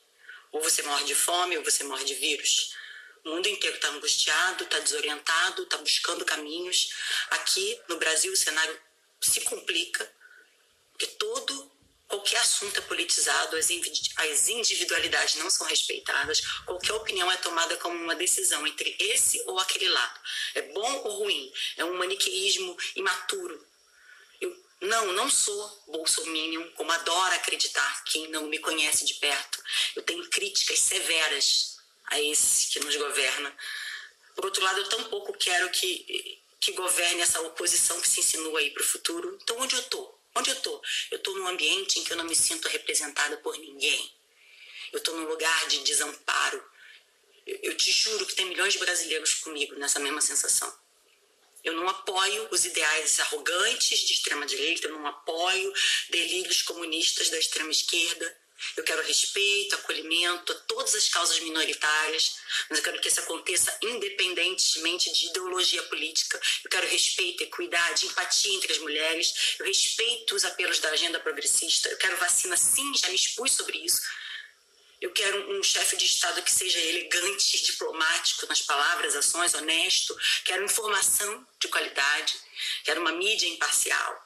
Ou 0.53 0.61
você 0.61 0.81
morre 0.83 1.03
de 1.03 1.13
fome, 1.13 1.57
ou 1.57 1.63
você 1.65 1.83
morre 1.83 2.05
de 2.05 2.13
vírus 2.15 2.73
o 3.27 3.35
mundo 3.35 3.47
inteiro 3.49 3.75
está 3.75 3.89
angustiado, 3.89 4.63
está 4.63 4.79
desorientado, 4.79 5.63
está 5.63 5.77
buscando 5.77 6.23
caminhos. 6.23 6.93
Aqui 7.31 7.79
no 7.89 7.97
Brasil 7.97 8.31
o 8.31 8.37
cenário 8.37 8.79
se 9.19 9.41
complica, 9.41 10.09
porque 10.93 11.07
todo 11.07 11.71
qualquer 12.07 12.37
assunto 12.37 12.77
é 12.77 12.81
politizado, 12.81 13.57
as 13.57 14.47
individualidades 14.47 15.35
não 15.35 15.49
são 15.49 15.67
respeitadas, 15.67 16.39
qualquer 16.65 16.93
opinião 16.93 17.29
é 17.29 17.35
tomada 17.35 17.75
como 17.77 18.01
uma 18.01 18.15
decisão 18.15 18.65
entre 18.65 18.95
esse 18.97 19.41
ou 19.45 19.59
aquele 19.59 19.89
lado. 19.89 20.19
É 20.55 20.61
bom 20.61 21.01
ou 21.03 21.23
ruim? 21.23 21.51
É 21.75 21.83
um 21.83 21.97
maniqueísmo 21.97 22.77
imaturo. 22.95 23.67
Eu 24.39 24.55
não, 24.79 25.11
não 25.11 25.29
sou 25.29 25.83
bolsominion, 25.87 26.69
como 26.75 26.93
adora 26.93 27.35
acreditar 27.35 28.03
quem 28.05 28.29
não 28.29 28.47
me 28.47 28.59
conhece 28.59 29.03
de 29.03 29.15
perto. 29.15 29.61
Eu 29.97 30.03
tenho 30.03 30.29
críticas 30.29 30.79
severas 30.79 31.76
a 32.07 32.21
esse 32.21 32.69
que 32.69 32.79
nos 32.79 32.95
governa. 32.95 33.55
Por 34.35 34.45
outro 34.45 34.63
lado, 34.63 34.79
eu 34.79 34.89
tampouco 34.89 35.33
quero 35.33 35.69
que, 35.71 36.39
que 36.59 36.71
governe 36.73 37.21
essa 37.21 37.41
oposição 37.41 37.99
que 38.01 38.07
se 38.07 38.19
insinua 38.19 38.59
aí 38.59 38.71
para 38.71 38.83
o 38.83 38.85
futuro. 38.85 39.37
Então, 39.41 39.57
onde 39.59 39.75
eu 39.75 39.81
estou? 39.81 40.17
Onde 40.35 40.49
eu 40.51 40.55
estou? 40.55 40.81
Eu 41.11 41.17
estou 41.17 41.35
num 41.35 41.47
ambiente 41.47 41.99
em 41.99 42.03
que 42.03 42.13
eu 42.13 42.17
não 42.17 42.25
me 42.25 42.35
sinto 42.35 42.67
representada 42.67 43.37
por 43.37 43.57
ninguém. 43.57 44.11
Eu 44.91 44.99
estou 44.99 45.15
num 45.15 45.27
lugar 45.27 45.67
de 45.67 45.79
desamparo. 45.79 46.63
Eu, 47.45 47.59
eu 47.63 47.77
te 47.77 47.91
juro 47.91 48.25
que 48.25 48.35
tem 48.35 48.45
milhões 48.45 48.73
de 48.73 48.79
brasileiros 48.79 49.35
comigo 49.35 49.75
nessa 49.75 49.99
mesma 49.99 50.21
sensação. 50.21 50.71
Eu 51.63 51.73
não 51.73 51.89
apoio 51.89 52.47
os 52.51 52.63
ideais 52.63 53.19
arrogantes 53.19 53.99
de 53.99 54.13
extrema-direita, 54.13 54.87
eu 54.87 54.93
não 54.93 55.05
apoio 55.05 55.73
delírios 56.09 56.61
comunistas 56.61 57.29
da 57.29 57.37
extrema-esquerda. 57.37 58.37
Eu 58.75 58.83
quero 58.83 59.03
respeito, 59.03 59.75
acolhimento 59.75 60.51
a 60.51 60.55
todas 60.61 60.95
as 60.95 61.09
causas 61.09 61.39
minoritárias, 61.39 62.37
mas 62.69 62.79
eu 62.79 62.83
quero 62.83 62.99
que 62.99 63.07
isso 63.07 63.19
aconteça 63.19 63.77
independentemente 63.81 65.11
de 65.11 65.27
ideologia 65.27 65.83
política. 65.83 66.39
Eu 66.63 66.69
quero 66.69 66.87
respeito, 66.87 67.43
equidade, 67.43 68.05
empatia 68.05 68.53
entre 68.53 68.71
as 68.71 68.79
mulheres. 68.79 69.55
Eu 69.59 69.65
respeito 69.65 70.35
os 70.35 70.45
apelos 70.45 70.79
da 70.79 70.89
agenda 70.89 71.19
progressista. 71.19 71.89
Eu 71.89 71.97
quero 71.97 72.17
vacina, 72.17 72.57
sim, 72.57 72.91
já 72.97 73.09
me 73.09 73.15
expus 73.15 73.53
sobre 73.53 73.77
isso. 73.77 74.01
Eu 74.99 75.11
quero 75.11 75.51
um 75.51 75.61
chefe 75.61 75.95
de 75.95 76.05
Estado 76.05 76.41
que 76.41 76.51
seja 76.51 76.79
elegante, 76.79 77.63
diplomático 77.63 78.47
nas 78.47 78.63
palavras, 78.63 79.15
ações, 79.15 79.53
honesto. 79.53 80.17
Quero 80.43 80.65
informação 80.65 81.45
de 81.59 81.67
qualidade. 81.67 82.33
Quero 82.83 83.01
uma 83.01 83.11
mídia 83.11 83.47
imparcial. 83.47 84.25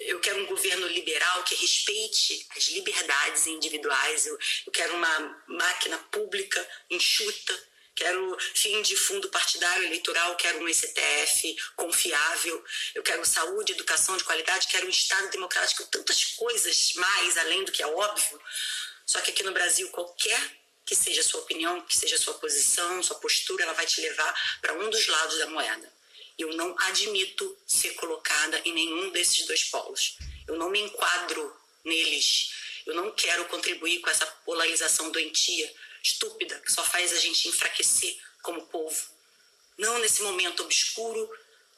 Eu 0.00 0.20
quero 0.20 0.40
um 0.42 0.46
governo 0.46 0.86
liberal 0.88 1.42
que 1.42 1.54
respeite 1.56 2.46
as 2.56 2.68
liberdades 2.68 3.46
individuais. 3.46 4.26
Eu, 4.26 4.38
eu 4.66 4.72
quero 4.72 4.94
uma 4.94 5.44
máquina 5.46 5.98
pública 6.10 6.68
enxuta. 6.88 7.68
Quero 7.96 8.38
fim 8.54 8.80
de 8.82 8.94
fundo 8.96 9.28
partidário 9.28 9.84
eleitoral. 9.84 10.36
Quero 10.36 10.62
um 10.62 10.72
STF 10.72 11.56
confiável. 11.74 12.64
Eu 12.94 13.02
quero 13.02 13.24
saúde, 13.24 13.72
educação 13.72 14.16
de 14.16 14.22
qualidade. 14.22 14.68
Quero 14.68 14.86
um 14.86 14.90
Estado 14.90 15.30
democrático. 15.30 15.84
Tantas 15.86 16.24
coisas 16.24 16.92
mais 16.94 17.36
além 17.36 17.64
do 17.64 17.72
que 17.72 17.82
é 17.82 17.86
óbvio. 17.86 18.40
Só 19.04 19.20
que 19.20 19.30
aqui 19.30 19.42
no 19.42 19.52
Brasil, 19.52 19.88
qualquer 19.90 20.40
que 20.86 20.94
seja 20.94 21.20
a 21.20 21.24
sua 21.24 21.40
opinião, 21.40 21.80
que 21.82 21.96
seja 21.96 22.16
a 22.16 22.18
sua 22.18 22.34
posição, 22.34 23.02
sua 23.02 23.18
postura, 23.18 23.64
ela 23.64 23.74
vai 23.74 23.84
te 23.84 24.00
levar 24.00 24.58
para 24.60 24.74
um 24.74 24.88
dos 24.88 25.06
lados 25.06 25.38
da 25.38 25.46
moeda. 25.48 25.97
Eu 26.38 26.54
não 26.54 26.74
admito 26.78 27.58
ser 27.66 27.94
colocada 27.94 28.60
em 28.64 28.72
nenhum 28.72 29.10
desses 29.10 29.46
dois 29.46 29.64
polos. 29.64 30.16
Eu 30.46 30.56
não 30.56 30.70
me 30.70 30.80
enquadro 30.80 31.54
neles. 31.84 32.52
Eu 32.86 32.94
não 32.94 33.10
quero 33.12 33.44
contribuir 33.46 34.00
com 34.00 34.08
essa 34.08 34.26
polarização 34.44 35.10
doentia, 35.10 35.74
estúpida, 36.02 36.58
que 36.60 36.72
só 36.72 36.84
faz 36.84 37.12
a 37.12 37.18
gente 37.18 37.48
enfraquecer 37.48 38.16
como 38.42 38.66
povo. 38.66 38.96
Não 39.76 39.98
nesse 39.98 40.22
momento 40.22 40.62
obscuro, 40.62 41.28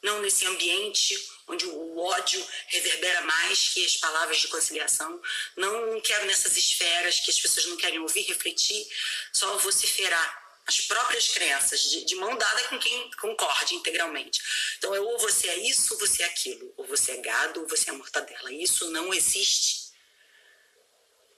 não 0.01 0.21
nesse 0.21 0.45
ambiente 0.45 1.29
onde 1.47 1.65
o 1.65 1.97
ódio 1.99 2.43
reverbera 2.67 3.21
mais 3.21 3.69
que 3.69 3.85
as 3.85 3.97
palavras 3.97 4.39
de 4.39 4.47
conciliação. 4.47 5.21
Não 5.55 5.99
quero 6.01 6.25
nessas 6.25 6.55
esferas 6.55 7.19
que 7.19 7.29
as 7.29 7.39
pessoas 7.39 7.65
não 7.67 7.77
querem 7.77 7.99
ouvir, 7.99 8.23
refletir, 8.23 8.87
só 9.33 9.57
vociferar 9.57 10.40
as 10.67 10.81
próprias 10.81 11.29
crenças, 11.29 11.81
de, 11.89 12.05
de, 12.05 12.15
mão 12.15 12.37
dada 12.37 12.63
com 12.69 12.79
quem 12.79 13.11
concorde 13.19 13.75
integralmente. 13.75 14.41
Então, 14.77 14.93
é 14.93 14.99
ou 14.99 15.17
você 15.19 15.47
é 15.47 15.57
isso, 15.57 15.93
ou 15.93 15.99
você 15.99 16.23
é 16.23 16.25
aquilo, 16.25 16.73
ou 16.77 16.85
você 16.85 17.13
é 17.13 17.17
gado, 17.17 17.61
ou 17.61 17.67
você 17.67 17.89
é 17.89 17.93
mortadela. 17.93 18.51
Isso 18.53 18.89
não 18.91 19.13
existe. 19.13 19.91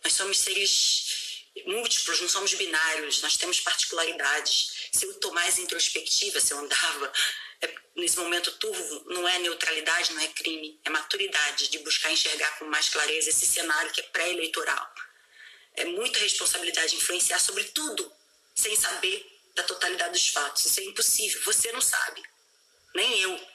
Nós 0.04 0.14
somos 0.14 0.40
seres 0.40 1.44
múltiplos, 1.66 2.20
não 2.22 2.30
somos 2.30 2.54
binários, 2.56 3.22
nós 3.22 3.38
temos 3.38 3.60
particularidades. 3.60 4.90
Se 4.92 5.06
eu 5.06 5.12
estou 5.12 5.32
mais 5.34 5.58
introspectiva, 5.58 6.40
se 6.40 6.54
eu 6.54 6.60
andava 6.60 7.14
é, 7.62 7.74
nesse 7.96 8.18
momento 8.18 8.52
turvo, 8.58 9.06
não 9.08 9.28
é 9.28 9.40
neutralidade, 9.40 10.14
não 10.14 10.22
é 10.22 10.28
crime, 10.28 10.80
é 10.84 10.90
maturidade 10.90 11.70
de 11.70 11.80
buscar 11.80 12.12
enxergar 12.12 12.60
com 12.60 12.66
mais 12.66 12.90
clareza 12.90 13.30
esse 13.30 13.46
cenário 13.46 13.92
que 13.92 14.02
é 14.02 14.04
pré-eleitoral. 14.04 14.94
É 15.76 15.86
muita 15.86 16.20
responsabilidade 16.20 16.96
influenciar 16.96 17.40
sobre 17.40 17.64
tudo 17.66 18.12
sem 18.56 18.76
saber 18.76 19.34
da 19.56 19.64
totalidade 19.64 20.14
dos 20.14 20.30
fatos. 20.30 20.66
Isso 20.66 20.80
é 20.80 20.84
impossível. 20.84 21.42
Você 21.44 21.72
não 21.72 21.82
sabe. 21.82 22.22
Nem 22.96 23.22
eu. 23.22 23.54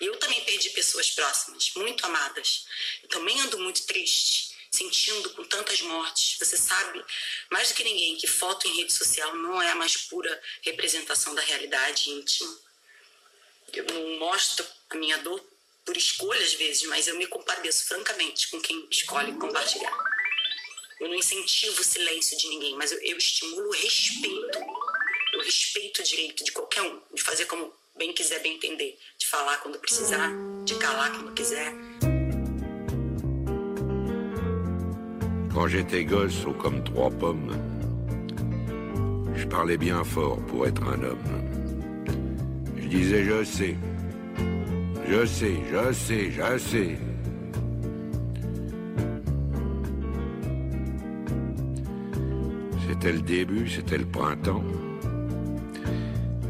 Eu 0.00 0.16
também 0.18 0.44
perdi 0.44 0.70
pessoas 0.70 1.10
próximas, 1.10 1.72
muito 1.74 2.04
amadas. 2.06 2.66
Eu 3.02 3.08
também 3.08 3.40
ando 3.40 3.58
muito 3.58 3.84
triste, 3.84 4.56
sentindo 4.70 5.30
com 5.30 5.44
tantas 5.44 5.80
mortes. 5.82 6.36
Você 6.38 6.56
sabe, 6.56 7.04
mais 7.50 7.68
do 7.68 7.74
que 7.74 7.82
ninguém, 7.82 8.16
que 8.16 8.26
foto 8.26 8.68
em 8.68 8.76
rede 8.76 8.92
social 8.92 9.34
não 9.34 9.60
é 9.60 9.70
a 9.70 9.74
mais 9.74 9.96
pura 9.96 10.40
representação 10.62 11.34
da 11.34 11.42
realidade 11.42 12.10
íntima. 12.10 12.58
Eu 13.72 13.84
não 13.86 14.18
mostro 14.20 14.64
a 14.90 14.94
minha 14.94 15.18
dor 15.18 15.44
por 15.84 15.96
escolha 15.96 16.44
às 16.44 16.54
vezes, 16.54 16.84
mas 16.84 17.08
eu 17.08 17.16
me 17.16 17.26
compadeço 17.26 17.86
francamente 17.86 18.48
com 18.48 18.60
quem 18.60 18.86
escolhe 18.90 19.32
compartilhar. 19.34 20.17
Eu 21.00 21.08
não 21.08 21.14
incentivo 21.14 21.80
o 21.80 21.84
silêncio 21.84 22.36
de 22.36 22.48
ninguém, 22.48 22.74
mas 22.76 22.90
eu, 22.90 22.98
eu 23.02 23.16
estimulo 23.16 23.68
o 23.68 23.72
respeito. 23.72 24.58
Eu 25.32 25.40
respeito 25.42 26.00
o 26.00 26.02
direito 26.02 26.42
de 26.42 26.50
qualquer 26.50 26.82
um, 26.82 27.00
de 27.14 27.22
fazer 27.22 27.44
como 27.44 27.72
bem 27.96 28.12
quiser, 28.12 28.40
bem 28.42 28.56
entender, 28.56 28.98
de 29.16 29.26
falar 29.26 29.58
quando 29.58 29.78
precisar, 29.78 30.28
de 30.64 30.74
calar 30.74 31.12
quando 31.12 31.32
quiser. 31.34 31.72
Quand 35.54 35.68
j'étais 35.68 36.04
gosse, 36.04 36.44
ou 36.44 36.54
comme 36.54 36.82
trois 36.82 37.10
pommes, 37.12 37.54
je 39.36 39.46
parlais 39.46 39.76
bien 39.76 40.02
fort 40.04 40.40
pour 40.48 40.66
être 40.66 40.82
un 40.82 41.00
homme. 41.04 42.04
Je 42.76 42.88
disais 42.88 43.24
je 43.24 43.44
sais, 43.44 43.76
je 45.08 45.26
sais, 45.26 45.62
je 45.70 45.92
sais, 45.92 46.30
je 46.32 46.58
sais. 46.58 47.07
C'était 53.00 53.12
le 53.12 53.22
début, 53.22 53.68
c'était 53.68 53.98
le 53.98 54.06
printemps. 54.06 54.64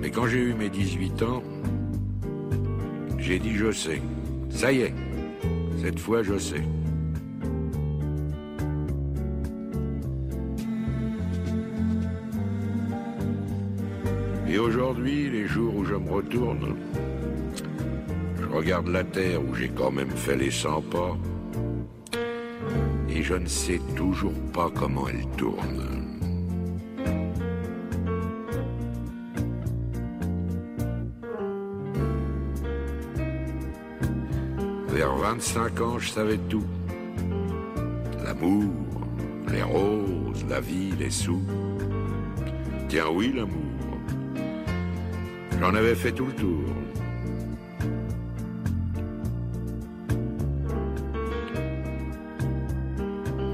Mais 0.00 0.10
quand 0.10 0.26
j'ai 0.26 0.38
eu 0.38 0.54
mes 0.54 0.70
18 0.70 1.22
ans, 1.22 1.42
j'ai 3.18 3.38
dit 3.38 3.54
je 3.54 3.70
sais. 3.70 4.00
Ça 4.48 4.72
y 4.72 4.80
est, 4.80 4.94
cette 5.82 5.98
fois 5.98 6.22
je 6.22 6.38
sais. 6.38 6.62
Et 14.48 14.58
aujourd'hui, 14.58 15.28
les 15.28 15.46
jours 15.46 15.76
où 15.76 15.84
je 15.84 15.96
me 15.96 16.10
retourne, 16.10 16.76
je 18.40 18.46
regarde 18.46 18.88
la 18.88 19.04
terre 19.04 19.42
où 19.46 19.54
j'ai 19.54 19.68
quand 19.68 19.90
même 19.90 20.12
fait 20.12 20.36
les 20.36 20.50
100 20.50 20.80
pas, 20.80 21.14
et 23.10 23.22
je 23.22 23.34
ne 23.34 23.46
sais 23.46 23.82
toujours 23.94 24.40
pas 24.54 24.70
comment 24.74 25.08
elle 25.08 25.26
tourne. 25.36 25.97
25 35.18 35.80
ans, 35.80 35.98
je 35.98 36.10
savais 36.10 36.38
tout. 36.48 36.64
L'amour, 38.24 38.72
les 39.50 39.62
roses, 39.62 40.44
la 40.48 40.60
vie, 40.60 40.92
les 40.98 41.10
sous. 41.10 41.42
Tiens 42.88 43.08
oui, 43.12 43.32
l'amour. 43.34 43.98
J'en 45.60 45.74
avais 45.74 45.96
fait 45.96 46.12
tout 46.12 46.26
le 46.26 46.32
tour. 46.32 46.64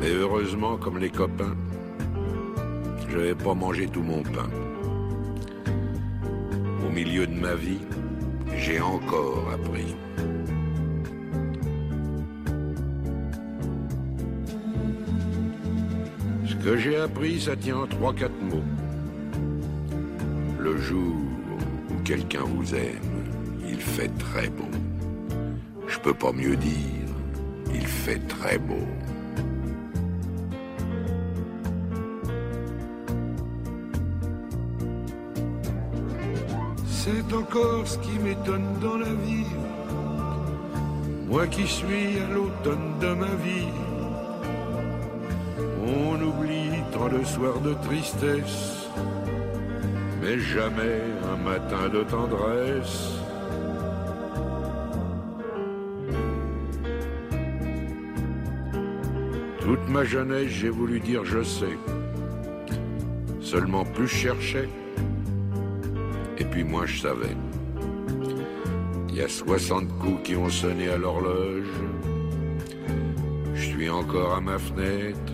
Mais 0.01 0.11
heureusement, 0.11 0.77
comme 0.77 0.99
les 0.99 1.11
copains, 1.11 1.57
je 3.09 3.17
n'avais 3.17 3.35
pas 3.35 3.55
mangé 3.55 3.89
tout 3.89 4.03
mon 4.03 4.23
pain. 4.23 4.51
Au 6.87 6.91
milieu 6.91 7.27
de 7.27 7.33
ma 7.35 7.55
vie, 7.55 7.81
j'ai 8.55 8.81
encore 8.81 9.51
appris. 9.51 9.97
Que 16.65 16.79
j'ai 16.79 16.97
appris, 16.97 17.41
ça 17.43 17.55
tient 17.57 17.77
en 17.77 17.87
trois, 17.87 18.15
quatre 18.15 18.41
mots. 18.41 18.65
Le 20.59 20.79
jour 20.79 21.15
où 21.91 22.03
quelqu'un 22.05 22.45
vous 22.45 22.75
aime, 22.75 23.11
il 23.69 23.77
fait 23.77 24.11
très 24.19 24.49
beau. 24.49 24.71
Je 25.87 25.99
peux 25.99 26.15
pas 26.15 26.33
mieux 26.33 26.57
dire, 26.57 27.09
il 27.75 27.87
fait 27.87 28.21
très 28.29 28.57
beau. 28.57 28.87
C'est 36.87 37.35
encore 37.35 37.87
ce 37.87 37.99
qui 37.99 38.19
m'étonne 38.21 38.79
dans 38.81 38.97
la 38.97 39.13
vie. 39.27 39.53
Moi 41.29 41.47
qui 41.49 41.67
suis 41.67 42.19
à 42.25 42.33
l'automne 42.33 42.99
de 43.01 43.09
ma 43.09 43.35
vie. 43.45 43.84
On 46.15 46.23
oublie 46.23 46.71
tant 46.93 47.09
de 47.09 47.25
soirs 47.25 47.61
de 47.61 47.75
tristesse, 47.87 48.87
mais 50.23 50.39
jamais 50.39 51.01
un 51.33 51.37
matin 51.37 51.89
de 51.93 52.05
tendresse. 52.05 53.15
Toute 59.61 59.89
ma 59.89 60.05
jeunesse, 60.05 60.51
j'ai 60.51 60.69
voulu 60.69 61.01
dire 61.01 61.25
je 61.25 61.43
sais. 61.43 61.79
Seulement 63.41 63.85
plus 63.85 64.07
je 64.07 64.15
cherchais, 64.15 64.69
et 66.39 66.45
puis 66.45 66.63
moi 66.63 66.87
je 66.87 67.01
savais. 67.01 67.37
Il 69.09 69.17
y 69.17 69.23
a 69.23 69.29
60 69.29 69.89
coups 69.99 70.23
qui 70.23 70.37
ont 70.37 70.49
sonné 70.49 70.91
à 70.91 70.97
l'horloge. 70.97 71.75
Je 73.55 73.65
suis 73.65 73.91
encore 73.91 74.35
à 74.35 74.41
ma 74.41 74.59
fenêtre. 74.59 75.34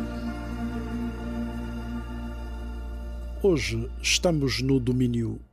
Hoje 3.43 3.89
estamos 3.99 4.61
no 4.61 4.79
domínio 4.79 5.43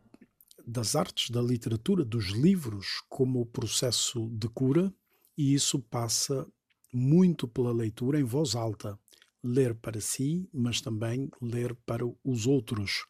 das 0.66 0.94
artes, 0.94 1.30
da 1.30 1.40
literatura, 1.40 2.04
dos 2.04 2.26
livros 2.26 3.02
como 3.08 3.46
processo 3.46 4.28
de 4.28 4.46
cura, 4.46 4.92
e 5.38 5.54
isso 5.54 5.78
passa 5.78 6.46
muito 6.92 7.48
pela 7.48 7.72
leitura 7.72 8.20
em 8.20 8.24
voz 8.24 8.54
alta. 8.54 8.98
Ler 9.42 9.74
para 9.74 10.02
si, 10.02 10.46
mas 10.52 10.82
também 10.82 11.30
ler 11.40 11.74
para 11.86 12.04
os 12.22 12.46
outros. 12.46 13.06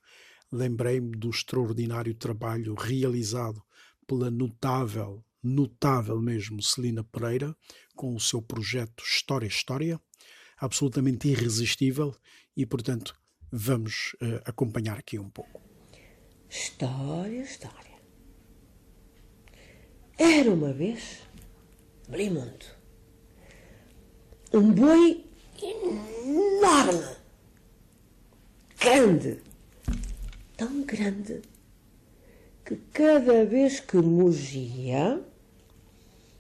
Lembrei-me 0.53 1.11
do 1.11 1.29
extraordinário 1.29 2.15
trabalho 2.15 2.77
realizado 2.77 3.61
pela 4.07 4.31
notável, 4.31 5.25
notável 5.43 6.23
mesmo 6.23 6.63
Celina 6.63 7.03
Pereira, 7.03 7.53
com 7.97 8.15
o 8.15 8.21
seu 8.21 8.41
projeto 8.41 9.03
História 9.03 9.49
História, 9.49 10.01
absolutamente 10.57 11.27
irresistível, 11.27 12.15
e 12.57 12.65
portanto 12.65 13.13
vamos 13.51 14.15
uh, 14.23 14.41
acompanhar 14.45 14.99
aqui 14.99 15.19
um 15.19 15.29
pouco. 15.29 15.61
História, 16.49 17.41
história. 17.43 17.99
Era 20.19 20.51
uma 20.51 20.73
vez 20.73 21.29
Blimundo. 22.09 22.65
Um 24.53 24.73
boi 24.73 25.25
enorme. 25.63 27.17
Grande. 28.81 29.43
Tão 30.57 30.83
grande 30.83 31.43
que 32.65 32.77
cada 32.93 33.45
vez 33.45 33.81
que 33.81 33.97
mugia, 33.99 35.23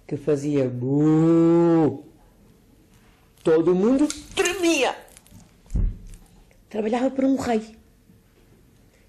que 0.07 0.16
fazia 0.16 0.68
bu, 0.68 2.05
todo 3.44 3.75
mundo 3.75 4.09
tremia. 4.35 5.08
Trabalhava 6.68 7.11
para 7.11 7.26
um 7.26 7.37
rei 7.37 7.76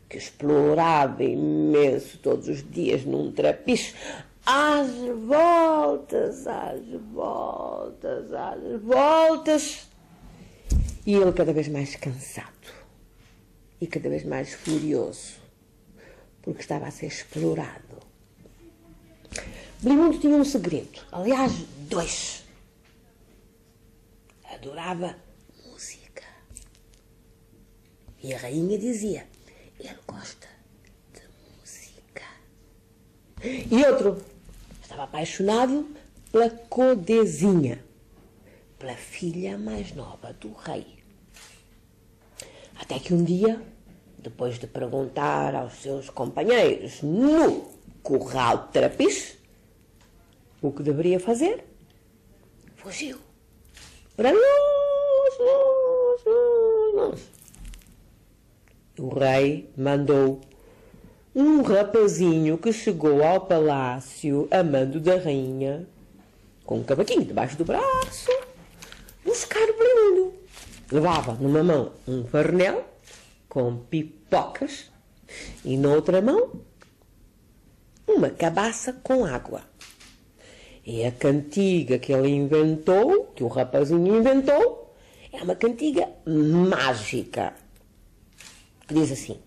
que 0.07 0.17
explorava 0.17 1.23
imenso 1.23 2.17
todos 2.17 2.47
os 2.47 2.67
dias 2.69 3.05
num 3.05 3.31
trapiche 3.31 3.93
às 4.45 4.89
voltas, 5.27 6.47
às 6.47 6.81
voltas, 7.13 8.33
às 8.33 8.81
voltas. 8.81 9.87
E 11.05 11.13
ele 11.13 11.31
cada 11.33 11.53
vez 11.53 11.67
mais 11.67 11.95
cansado 11.95 12.49
e 13.79 13.87
cada 13.87 14.09
vez 14.09 14.25
mais 14.25 14.53
furioso, 14.53 15.35
porque 16.41 16.61
estava 16.61 16.87
a 16.87 16.91
ser 16.91 17.05
explorado. 17.05 17.99
Blimundo 19.81 20.19
tinha 20.19 20.35
um 20.35 20.43
segredo, 20.43 20.99
aliás, 21.11 21.53
dois. 21.87 22.43
Adorava. 24.51 25.15
E 28.21 28.33
a 28.33 28.37
rainha 28.37 28.77
dizia: 28.77 29.27
ele 29.79 29.97
gosta 30.07 30.47
de 31.13 31.21
música. 31.57 32.23
E 33.43 33.85
outro 33.85 34.21
Estava 34.89 35.03
apaixonado 35.03 35.87
pela 36.31 36.49
Codezinha, 36.49 37.85
pela 38.79 38.95
filha 38.95 39.55
mais 39.55 39.93
nova 39.93 40.33
do 40.33 40.51
rei. 40.51 40.97
Até 42.75 42.97
que 42.97 43.13
um 43.13 43.23
dia, 43.23 43.61
depois 44.17 44.57
de 44.57 44.65
perguntar 44.65 45.53
aos 45.53 45.73
seus 45.75 46.09
companheiros 46.09 47.03
no 47.03 47.71
curral 48.01 48.65
de 48.65 48.73
trapiche 48.73 49.37
o 50.59 50.71
que 50.71 50.81
deveria 50.81 51.19
fazer, 51.19 51.63
fugiu 52.75 53.19
para 54.17 54.31
longe, 54.31 55.37
longe, 55.39 56.23
longe, 56.25 56.95
longe. 56.95 57.38
O 58.99 59.07
rei 59.17 59.69
mandou 59.77 60.41
um 61.33 61.61
rapazinho 61.61 62.57
que 62.57 62.73
chegou 62.73 63.23
ao 63.23 63.39
palácio 63.39 64.45
amando 64.51 64.99
da 64.99 65.17
rainha, 65.17 65.87
com 66.65 66.79
um 66.79 66.83
cavaquinho 66.83 67.23
debaixo 67.23 67.57
do 67.57 67.63
braço, 67.63 68.29
buscar 69.23 69.63
o 69.69 69.77
Blimundo. 69.77 70.33
Levava 70.91 71.33
numa 71.35 71.63
mão 71.63 71.93
um 72.05 72.25
farnel 72.25 72.83
com 73.47 73.77
pipocas 73.77 74.91
e 75.63 75.77
na 75.77 75.93
outra 75.93 76.21
mão 76.21 76.59
uma 78.05 78.29
cabaça 78.29 78.91
com 78.91 79.23
água. 79.23 79.61
E 80.85 81.05
a 81.05 81.11
cantiga 81.11 81.97
que 81.97 82.11
ele 82.11 82.29
inventou, 82.29 83.31
que 83.33 83.45
o 83.45 83.47
rapazinho 83.47 84.17
inventou, 84.17 84.93
é 85.31 85.41
uma 85.41 85.55
cantiga 85.55 86.09
mágica. 86.25 87.53
Que 88.89 88.95
diz 88.95 89.11
assim: 89.11 89.37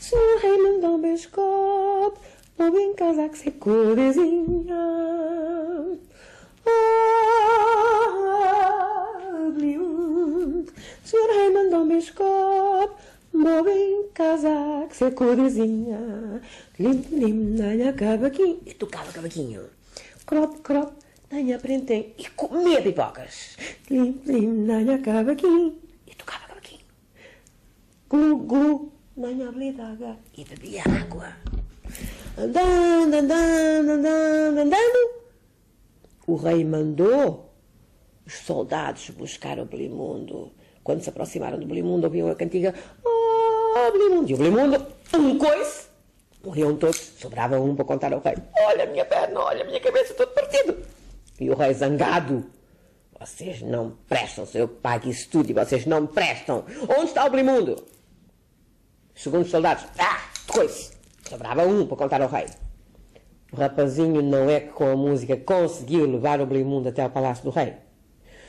Sou 0.00 0.38
Raymond 0.42 1.02
Bescop, 1.02 2.18
vou 2.58 2.80
em 2.80 2.94
casa 2.94 3.28
que 3.28 3.38
se 3.38 3.52
corezinha. 3.52 4.74
Obliund, 9.46 10.68
Sr. 11.04 11.30
Raymond 11.36 11.88
Bescop, 11.94 12.94
vou 13.32 13.68
em 13.68 14.08
casa 14.14 14.88
que 14.88 14.96
se 14.96 15.12
corezinha. 15.12 16.42
Lim, 16.76 17.04
lim, 17.12 17.56
nanha 17.56 17.92
cavaquinho. 17.92 18.60
E 18.66 18.74
tocava 18.74 19.12
cavaquinho. 19.12 19.62
Crop, 20.26 20.58
crop, 20.62 20.92
nanha 21.34 21.58
prendem. 21.58 22.14
E 22.16 22.28
comia 22.30 22.80
pipocas. 22.80 23.56
Lim, 23.90 24.20
lim, 24.24 24.46
nanha 24.46 24.98
cavaquinho. 24.98 25.76
E 26.06 26.14
tocava 26.14 26.46
cavaquinho. 26.46 26.86
Glu, 28.08 28.38
glu, 28.38 28.92
daga 29.76 30.16
e 30.36 30.44
bebia 30.44 30.82
água. 31.02 31.32
Andando, 32.38 33.14
andando, 33.14 33.90
andando, 33.90 34.58
andando. 34.60 35.00
O 36.26 36.36
rei 36.36 36.64
mandou 36.64 37.52
os 38.24 38.34
soldados 38.34 39.10
buscar 39.10 39.58
o 39.58 39.64
Blimundo. 39.66 40.52
Quando 40.84 41.02
se 41.02 41.10
aproximaram 41.10 41.58
do 41.58 41.66
Blimundo, 41.66 42.06
ouviam 42.06 42.30
a 42.30 42.34
cantiga 42.34 42.74
Oh, 43.04 43.90
Blimundo! 43.90 44.30
E 44.30 44.34
o 44.34 44.36
Blimundo, 44.36 44.86
um 45.14 45.36
coice. 45.36 45.88
Morriam 46.44 46.76
todos, 46.76 46.98
sobrava 47.18 47.58
um 47.58 47.74
para 47.74 47.84
contar 47.84 48.12
ao 48.12 48.20
rei. 48.20 48.36
Olha 48.66 48.84
a 48.84 48.86
minha 48.86 49.04
perna, 49.04 49.40
olha 49.40 49.64
a 49.64 49.66
minha 49.66 49.80
cabeça, 49.80 50.14
todo 50.14 50.28
partido. 50.28 50.93
E 51.40 51.50
o 51.50 51.54
rei 51.54 51.74
zangado. 51.74 52.50
Vocês 53.18 53.62
não 53.62 53.96
prestam, 54.08 54.46
eu 54.54 54.68
pago 54.68 55.08
isso 55.08 55.28
tudo 55.30 55.48
e 55.48 55.54
vocês 55.54 55.86
não 55.86 56.06
prestam. 56.06 56.64
Onde 56.98 57.06
está 57.06 57.24
o 57.24 57.30
Blimundo? 57.30 57.82
Segundo 59.14 59.42
os 59.42 59.50
soldados, 59.50 59.84
ah, 59.98 60.20
coisa. 60.46 60.92
Sobrava 61.28 61.64
um 61.64 61.86
para 61.86 61.96
contar 61.96 62.20
ao 62.20 62.28
rei. 62.28 62.46
O 63.52 63.56
rapazinho 63.56 64.20
não 64.20 64.50
é 64.50 64.60
que 64.60 64.72
com 64.72 64.90
a 64.90 64.96
música 64.96 65.36
conseguiu 65.36 66.04
levar 66.10 66.40
o 66.40 66.46
Blimundo 66.46 66.88
até 66.88 67.02
ao 67.02 67.10
palácio 67.10 67.44
do 67.44 67.50
rei. 67.50 67.74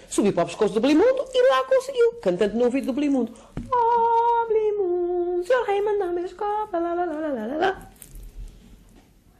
Subiu 0.10 0.34
para 0.34 0.44
o 0.44 0.48
pescoço 0.48 0.74
do 0.74 0.82
Blimundo 0.82 1.26
e 1.32 1.50
lá 1.50 1.64
conseguiu, 1.64 2.14
cantando 2.22 2.58
no 2.58 2.66
ouvido 2.66 2.88
do 2.88 2.94
Blimundo. 2.94 3.32
Oh, 3.72 4.48
Blimundo, 4.48 5.46
seu 5.46 5.64
rei 5.64 5.82
mandou-me 5.82 6.22
a 6.22 6.26
escola, 6.26 6.68
lá, 6.74 6.94
lá, 6.94 7.06
lá, 7.06 7.28
lá, 7.28 7.58
lá. 7.58 7.92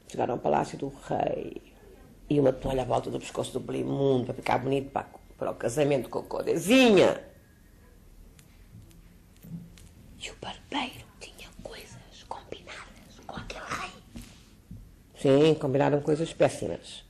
Chegaram 0.08 0.36
ao 0.36 0.40
palácio 0.40 0.78
do 0.78 0.94
rei 1.10 1.65
e 2.30 2.40
uma 2.40 2.54
toalha 2.54 2.82
à 2.82 2.86
volta 2.86 3.10
do 3.10 3.20
pescoço 3.20 3.54
do 3.54 3.60
Blimundo 3.60 4.26
para 4.26 4.34
ficar 4.34 4.58
bonito 4.58 4.92
para, 4.92 5.08
para 5.38 5.52
o 5.52 5.56
casamento 5.56 6.10
com 6.10 6.20
a 6.20 6.24
codezinha. 6.24 7.22
E 10.20 10.30
o 10.30 10.36
barbeiro 10.42 11.06
Sim, 15.26 15.56
combinaram 15.56 16.02
coisas 16.02 16.32
péssimas. 16.32 17.04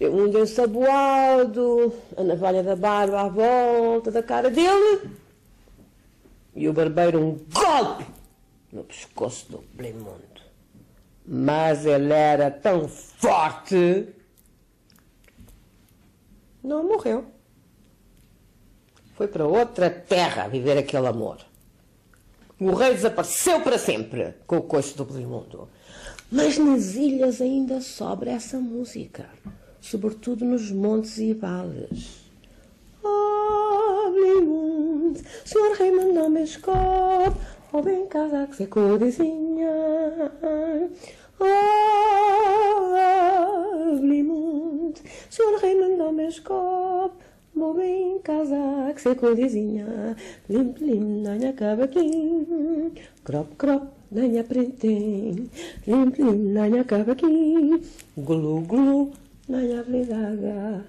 Um 0.00 0.26
ensaboado, 0.38 1.92
a 2.16 2.22
navalha 2.22 2.62
da 2.62 2.74
barba 2.74 3.20
à 3.20 3.28
volta 3.28 4.10
da 4.10 4.22
cara 4.22 4.48
dele 4.48 5.10
e 6.54 6.66
o 6.66 6.72
barbeiro 6.72 7.20
um 7.20 7.38
golpe 7.52 8.06
no 8.72 8.84
pescoço 8.84 9.52
do 9.52 9.58
Blimundo. 9.74 10.35
Mas 11.26 11.84
ele 11.84 12.12
era 12.12 12.50
tão 12.50 12.88
forte, 12.88 14.08
não 16.62 16.84
morreu. 16.84 17.24
Foi 19.14 19.26
para 19.26 19.46
outra 19.46 19.88
terra 19.90 20.46
viver 20.46 20.78
aquele 20.78 21.06
amor. 21.06 21.38
O 22.60 22.72
rei 22.74 22.94
desapareceu 22.94 23.60
para 23.60 23.78
sempre 23.78 24.34
com 24.46 24.58
o 24.58 24.62
coice 24.62 24.96
do 24.96 25.04
Blimundo. 25.04 25.68
Mas 26.30 26.58
nas 26.58 26.94
ilhas 26.94 27.40
ainda 27.40 27.80
sobra 27.80 28.30
essa 28.30 28.58
música, 28.58 29.28
sobretudo 29.80 30.44
nos 30.44 30.70
montes 30.70 31.18
e 31.18 31.32
vales. 31.32 32.26
Oblimundo, 34.06 35.20
Sr. 35.44 35.76
Rei 35.78 35.90
mandou-me 35.92 36.42
escope, 36.42 37.38
ou 37.76 37.82
bem 37.82 38.06
casaco 38.06 38.54
se 38.54 38.66
codezinha. 38.66 39.70
Oblimundo, 43.92 44.98
Sr. 45.28 45.58
Rei 45.60 45.74
mandou-me 45.74 46.26
escope, 46.26 47.22
Vou 47.54 47.74
bem 47.74 48.18
casa 48.20 48.92
que 48.94 49.00
se 49.02 49.14
codezinha, 49.14 50.16
lim 50.48 50.74
lim 50.80 51.22
na 51.22 51.34
minha 51.34 51.52
crop 53.24 53.54
crop 53.56 53.88
na 54.10 54.22
minha 54.22 54.44
prentem, 54.44 55.50
lim 55.86 56.12
lim 56.18 56.52
na 56.52 56.68
minha 56.68 56.84
cavaquinho, 56.84 57.80
glu 58.16 58.60
glu 58.62 59.12
na 59.48 59.58
minha 59.58 59.80
abrimu. 59.80 60.86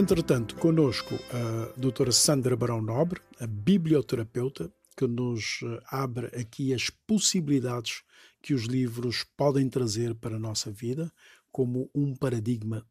Entretanto, 0.00 0.56
conosco 0.56 1.14
a 1.30 1.78
doutora 1.78 2.10
Sandra 2.10 2.56
Barão 2.56 2.80
Nobre, 2.80 3.20
a 3.38 3.46
biblioterapeuta, 3.46 4.72
que 4.96 5.06
nos 5.06 5.60
eh, 5.62 5.78
abre 5.90 6.28
aqui 6.28 6.72
as 6.72 6.88
possibilidades 6.88 8.02
que 8.40 8.54
os 8.54 8.62
livros 8.64 9.26
podem 9.36 9.68
trazer 9.68 10.14
para 10.14 10.36
a 10.36 10.38
nossa 10.38 10.70
vida 10.70 11.12
como 11.52 11.90
um 11.94 12.16
paradigma 12.16 12.82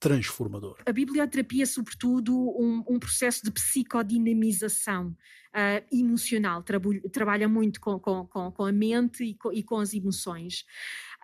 transformador. 0.00 0.78
A 0.84 0.92
biblioterapia 0.92 1.62
é, 1.62 1.66
sobretudo, 1.66 2.36
um, 2.36 2.82
um 2.88 2.98
processo 2.98 3.44
de 3.44 3.52
psicodinamização 3.52 5.16
uh, 5.54 5.96
emocional, 5.96 6.64
trabalha 7.12 7.48
muito 7.48 7.80
com, 7.80 8.00
com, 8.00 8.26
com, 8.26 8.64
a 8.64 8.72
mente 8.72 9.22
e 9.22 9.34
com, 9.36 9.52
e 9.52 9.62
com 9.62 9.78
as 9.78 9.94
emoções. 9.94 10.64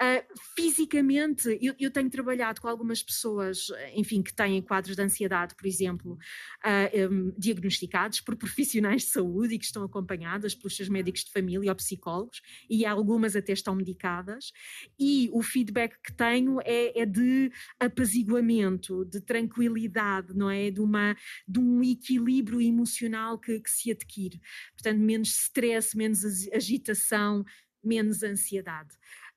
Uh, 0.00 0.22
fisicamente, 0.54 1.58
eu, 1.60 1.74
eu, 1.76 1.90
tenho 1.90 2.08
trabalhado 2.08 2.60
com 2.60 2.68
algumas 2.68 3.02
pessoas, 3.02 3.66
enfim, 3.94 4.22
que 4.22 4.32
têm 4.32 4.62
quadros 4.62 4.94
de 4.94 5.02
ansiedade, 5.02 5.56
por 5.56 5.66
exemplo, 5.66 6.12
uh, 6.12 6.18
ah, 6.62 6.90
um, 7.10 7.32
diagnosticados 7.36 8.20
por 8.20 8.36
profissionais 8.38 9.02
de 9.02 9.08
saúde 9.08 9.54
e 9.54 9.58
que 9.58 9.64
estão 9.64 9.82
acompanhadas 9.82 10.54
pelos 10.54 10.76
seus 10.76 10.88
médicos 10.88 11.24
de 11.24 11.32
família 11.32 11.72
ou 11.72 11.76
psicólogos, 11.76 12.40
e 12.70 12.86
algumas 12.86 13.34
até 13.34 13.52
estão 13.52 13.74
medicadas. 13.74 14.52
E 14.96 15.28
o 15.32 15.42
feedback 15.42 15.96
que 16.00 16.12
tenho 16.12 16.60
é, 16.60 17.00
é 17.00 17.04
de 17.04 17.50
apaziguamento, 17.80 19.04
de 19.04 19.20
tranquilidade, 19.20 20.32
não 20.32 20.48
é? 20.48 20.70
De, 20.70 20.80
uma, 20.80 21.16
de 21.46 21.58
um 21.58 21.82
equilíbrio 21.82 22.60
emocional 22.60 23.36
que, 23.36 23.58
que 23.58 23.70
se 23.70 23.90
adquire. 23.90 24.40
Portanto, 24.74 25.00
menos 25.00 25.30
stress, 25.30 25.96
menos 25.96 26.24
agitação, 26.52 27.44
menos 27.82 28.22
ansiedade. 28.22 28.90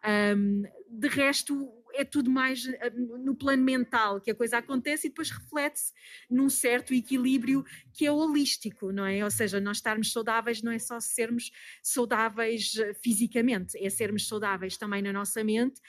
Um, 0.04 0.64
de 0.90 1.08
resto, 1.08 1.72
é 1.94 2.04
tudo 2.04 2.30
mais 2.30 2.68
ah, 2.82 2.90
no 2.96 3.36
plano 3.36 3.64
mental 3.64 4.20
que 4.20 4.32
a 4.32 4.36
coisa 4.36 4.58
acontece 4.58 5.08
e 5.08 5.10
depois 5.10 5.30
reflete-se 5.30 5.94
num 6.30 6.50
certo 6.50 6.94
equilíbrio 6.94 7.64
que 7.94 8.06
é 8.06 8.12
holístico, 8.12 8.92
não 8.92 9.06
é? 9.06 9.24
Ou 9.24 9.32
seja, 9.32 9.60
nós 9.60 9.78
estarmos 9.78 10.12
saudáveis 10.12 10.62
não 10.62 10.72
é 10.72 10.80
só 10.80 11.00
sermos 11.00 11.52
saudáveis 11.82 12.74
ah, 12.80 12.94
fisicamente, 12.96 13.78
é 13.78 13.90
sermos 13.90 14.28
saudáveis 14.28 14.78
também 14.78 15.02
na 15.02 15.14
nossa 15.14 15.44
mente 15.44 15.82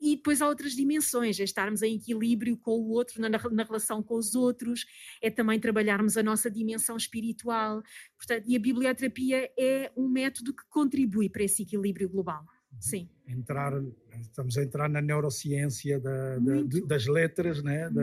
e 0.00 0.16
depois 0.16 0.42
há 0.42 0.48
outras 0.48 0.72
dimensões, 0.72 1.40
é 1.40 1.44
estarmos 1.44 1.82
em 1.82 1.96
equilíbrio 1.96 2.56
com 2.58 2.72
o 2.72 2.90
outro, 2.90 3.20
na, 3.20 3.28
na 3.28 3.62
relação 3.64 4.02
com 4.02 4.16
os 4.16 4.34
outros, 4.34 4.84
é 5.22 5.30
também 5.30 5.58
trabalharmos 5.58 6.16
a 6.16 6.22
nossa 6.22 6.50
dimensão 6.50 6.96
espiritual. 6.96 7.82
Portanto, 8.16 8.44
e 8.46 8.56
a 8.56 8.60
biblioterapia 8.60 9.50
é 9.58 9.90
um 9.96 10.08
método 10.08 10.54
que 10.54 10.64
contribui 10.68 11.30
para 11.30 11.44
esse 11.44 11.62
equilíbrio 11.62 12.08
global. 12.08 12.53
Sim. 12.80 13.08
Entrar, 13.26 13.72
estamos 14.20 14.58
a 14.58 14.62
entrar 14.62 14.88
na 14.88 15.00
neurociência 15.00 15.98
da, 15.98 16.38
da, 16.38 16.86
das 16.86 17.06
letras, 17.06 17.62
né? 17.62 17.88
Da, 17.90 18.02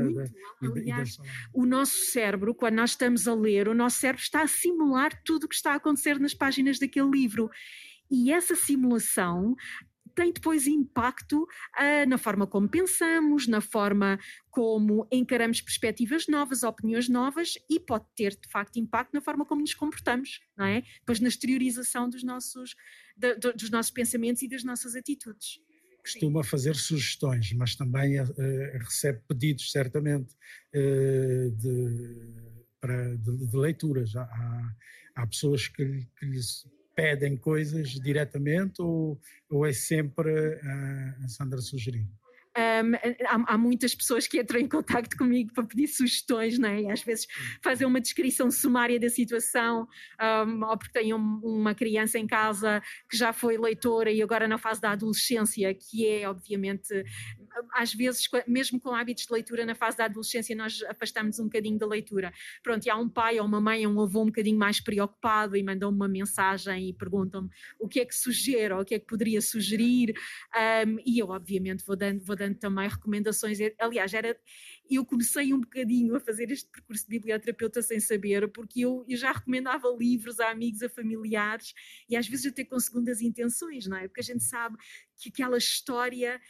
Aliás, 0.62 1.18
o 1.54 1.66
nosso 1.66 2.06
cérebro, 2.12 2.56
quando 2.56 2.76
nós 2.76 2.92
estamos 2.92 3.28
a 3.28 3.36
ler, 3.36 3.68
o 3.68 3.76
nosso 3.76 4.00
cérebro 4.00 4.22
está 4.22 4.42
a 4.42 4.48
simular 4.48 5.22
tudo 5.24 5.44
o 5.44 5.48
que 5.48 5.56
está 5.56 5.74
a 5.74 5.76
acontecer 5.76 6.20
nas 6.20 6.34
páginas 6.34 6.80
daquele 6.80 7.10
livro. 7.10 7.50
E 8.10 8.32
essa 8.32 8.56
simulação 8.56 9.56
tem 10.22 10.32
depois 10.32 10.68
impacto 10.68 11.44
uh, 11.44 12.08
na 12.08 12.16
forma 12.16 12.46
como 12.46 12.70
pensamos, 12.70 13.48
na 13.48 13.60
forma 13.60 14.20
como 14.52 15.08
encaramos 15.12 15.62
perspectivas 15.62 16.28
novas, 16.28 16.62
opiniões 16.62 17.10
novas 17.10 17.56
e 17.68 17.80
pode 17.80 18.06
ter 18.16 18.32
de 18.40 18.48
facto 18.48 18.78
impacto 18.78 19.14
na 19.16 19.22
forma 19.22 19.44
como 19.46 19.62
nos 19.62 19.74
comportamos, 19.74 20.40
não 20.56 20.66
é? 20.66 20.84
Depois 21.00 21.20
na 21.20 21.28
exteriorização 21.28 22.08
dos 22.08 22.24
nossos, 22.24 22.76
de, 23.18 23.36
de, 23.36 23.54
dos 23.54 23.72
nossos 23.72 23.92
pensamentos 23.92 24.44
e 24.44 24.48
das 24.48 24.64
nossas 24.64 24.96
atitudes. 24.96 25.60
Costuma 26.04 26.44
fazer 26.44 26.76
sugestões, 26.76 27.52
mas 27.54 27.76
também 27.76 28.22
uh, 28.22 28.26
recebe 28.80 29.22
pedidos, 29.28 29.72
certamente, 29.72 30.36
uh, 30.76 31.52
de, 31.52 32.36
para, 32.80 33.18
de, 33.18 33.48
de 33.48 33.58
leituras. 33.58 34.16
Há, 34.16 34.76
há 35.16 35.28
pessoas 35.28 35.68
que, 35.68 36.08
que 36.18 36.26
lhes 36.28 36.64
pedem 37.02 37.36
coisas 37.36 37.90
diretamente 37.90 38.80
ou, 38.80 39.20
ou 39.50 39.66
é 39.66 39.74
sempre 39.74 40.30
a, 40.62 41.26
a 41.26 41.28
Sandra 41.28 41.60
sugerir? 41.60 42.06
Um, 42.56 42.96
há, 43.26 43.54
há, 43.54 43.58
muitas 43.58 43.96
pessoas 43.96 44.28
que 44.28 44.40
entram 44.40 44.60
em 44.60 44.68
contato 44.68 45.16
comigo 45.16 45.54
para 45.54 45.64
pedir 45.64 45.88
sugestões, 45.88 46.60
não 46.60 46.68
é? 46.68 46.82
E 46.82 46.92
às 46.92 47.02
vezes 47.02 47.26
fazem 47.64 47.88
uma 47.88 48.02
descrição 48.02 48.52
sumária 48.52 49.00
da 49.00 49.10
situação, 49.10 49.88
um, 50.22 50.66
ou 50.66 50.78
porque 50.78 50.92
têm 50.92 51.14
um, 51.14 51.40
uma 51.42 51.74
criança 51.74 52.20
em 52.20 52.28
casa 52.28 52.84
que 53.10 53.18
já 53.18 53.32
foi 53.32 53.58
leitora 53.58 54.12
e 54.12 54.22
agora 54.22 54.50
na 54.50 54.58
fase 54.58 54.82
da 54.82 54.92
adolescência, 54.92 55.74
que 55.74 56.06
é 56.06 56.30
obviamente 56.30 57.04
às 57.74 57.94
vezes, 57.94 58.28
mesmo 58.48 58.80
com 58.80 58.94
hábitos 58.96 59.26
de 59.26 59.34
leitura 59.34 59.66
na 59.66 59.76
fase 59.76 59.98
da 59.98 60.06
adolescência, 60.06 60.56
nós 60.56 60.82
afastamos 60.84 61.40
um 61.40 61.46
bocadinho 61.46 61.78
da 61.78 61.86
leitura. 61.86 62.34
Pronto, 62.64 62.86
e 62.86 62.90
há 62.90 62.96
um 62.98 63.10
pai 63.10 63.40
ou 63.40 63.46
uma 63.46 63.62
mãe 63.62 63.86
ou 63.86 63.94
um 63.94 64.02
avô 64.02 64.22
um 64.22 64.28
bocadinho 64.28 64.58
mais 64.58 64.80
preocupado 64.80 65.56
e 65.56 65.64
mandam-me 65.64 65.96
uma 65.96 66.08
mensagem 66.08 66.90
e 66.90 66.94
perguntam-me 66.94 67.50
o 67.80 67.88
que 67.88 68.00
é 68.00 68.06
que 68.06 68.16
sugere 68.16 68.74
ou 68.74 68.82
o 68.82 68.86
que 68.86 68.96
é 68.96 69.00
que 69.00 69.06
poderia 69.06 69.42
sugerir, 69.42 70.14
um, 70.86 70.98
e 71.06 71.20
eu, 71.20 71.30
obviamente, 71.30 71.84
vou 71.86 71.96
dando, 71.96 72.24
vou 72.24 72.36
dando 72.36 72.56
também 72.56 72.88
recomendações. 72.88 73.58
Aliás, 73.80 74.14
era, 74.14 74.38
eu 74.90 75.06
comecei 75.06 75.54
um 75.54 75.60
bocadinho 75.60 76.16
a 76.16 76.20
fazer 76.20 76.52
este 76.52 76.70
percurso 76.70 77.04
de 77.04 77.10
biblioterapeuta 77.10 77.82
sem 77.82 78.00
saber, 78.00 78.48
porque 78.50 78.82
eu, 78.82 79.06
eu 79.08 79.18
já 79.18 79.32
recomendava 79.32 79.88
livros 79.98 80.40
a 80.40 80.50
amigos, 80.50 80.82
a 80.82 80.90
familiares, 80.90 81.74
e 82.10 82.16
às 82.16 82.28
vezes 82.28 82.46
até 82.46 82.64
com 82.64 82.80
segundas 82.80 83.22
intenções, 83.22 83.88
não 83.88 83.98
é? 83.98 84.08
Porque 84.08 84.22
a 84.22 84.24
gente 84.24 84.44
sabe 84.44 84.78
que 85.18 85.30
aquela 85.30 85.58
história 85.58 86.42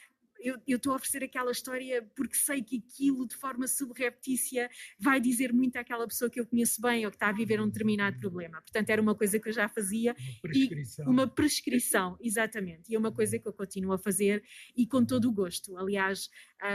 eu 0.44 0.78
estou 0.78 0.94
a 0.94 0.96
oferecer 0.96 1.24
aquela 1.24 1.52
história 1.52 2.08
porque 2.16 2.36
sei 2.36 2.62
que 2.62 2.84
aquilo 2.86 3.28
de 3.28 3.36
forma 3.36 3.68
subreptícia 3.68 4.70
vai 5.00 5.20
dizer 5.20 5.54
muito 5.54 5.78
àquela 5.78 6.08
pessoa 6.08 6.30
que 6.30 6.40
eu 6.40 6.46
conheço 6.46 6.82
bem 6.82 7.06
ou 7.06 7.12
que 7.12 7.16
está 7.16 7.30
a 7.30 7.32
viver 7.32 7.62
um 7.62 7.68
determinado 7.68 8.20
problema. 8.20 8.62
Portanto, 8.62 8.90
era 8.90 9.02
uma 9.02 9.16
coisa 9.16 9.40
que 9.40 9.50
eu 9.50 9.54
já 9.54 9.68
fazia. 9.68 10.16
Uma 10.18 10.42
prescrição. 10.42 11.06
E 11.06 11.10
uma 11.10 11.28
prescrição, 11.28 12.18
exatamente. 12.22 12.92
E 12.92 12.96
é 12.96 13.00
uma 13.00 13.12
coisa 13.12 13.38
que 13.40 13.48
eu 13.48 13.54
continuo 13.54 13.94
a 13.94 13.98
fazer 13.98 14.44
e 14.76 14.86
com 14.86 15.06
todo 15.06 15.28
o 15.30 15.32
gosto. 15.32 15.78
Aliás, 15.78 16.30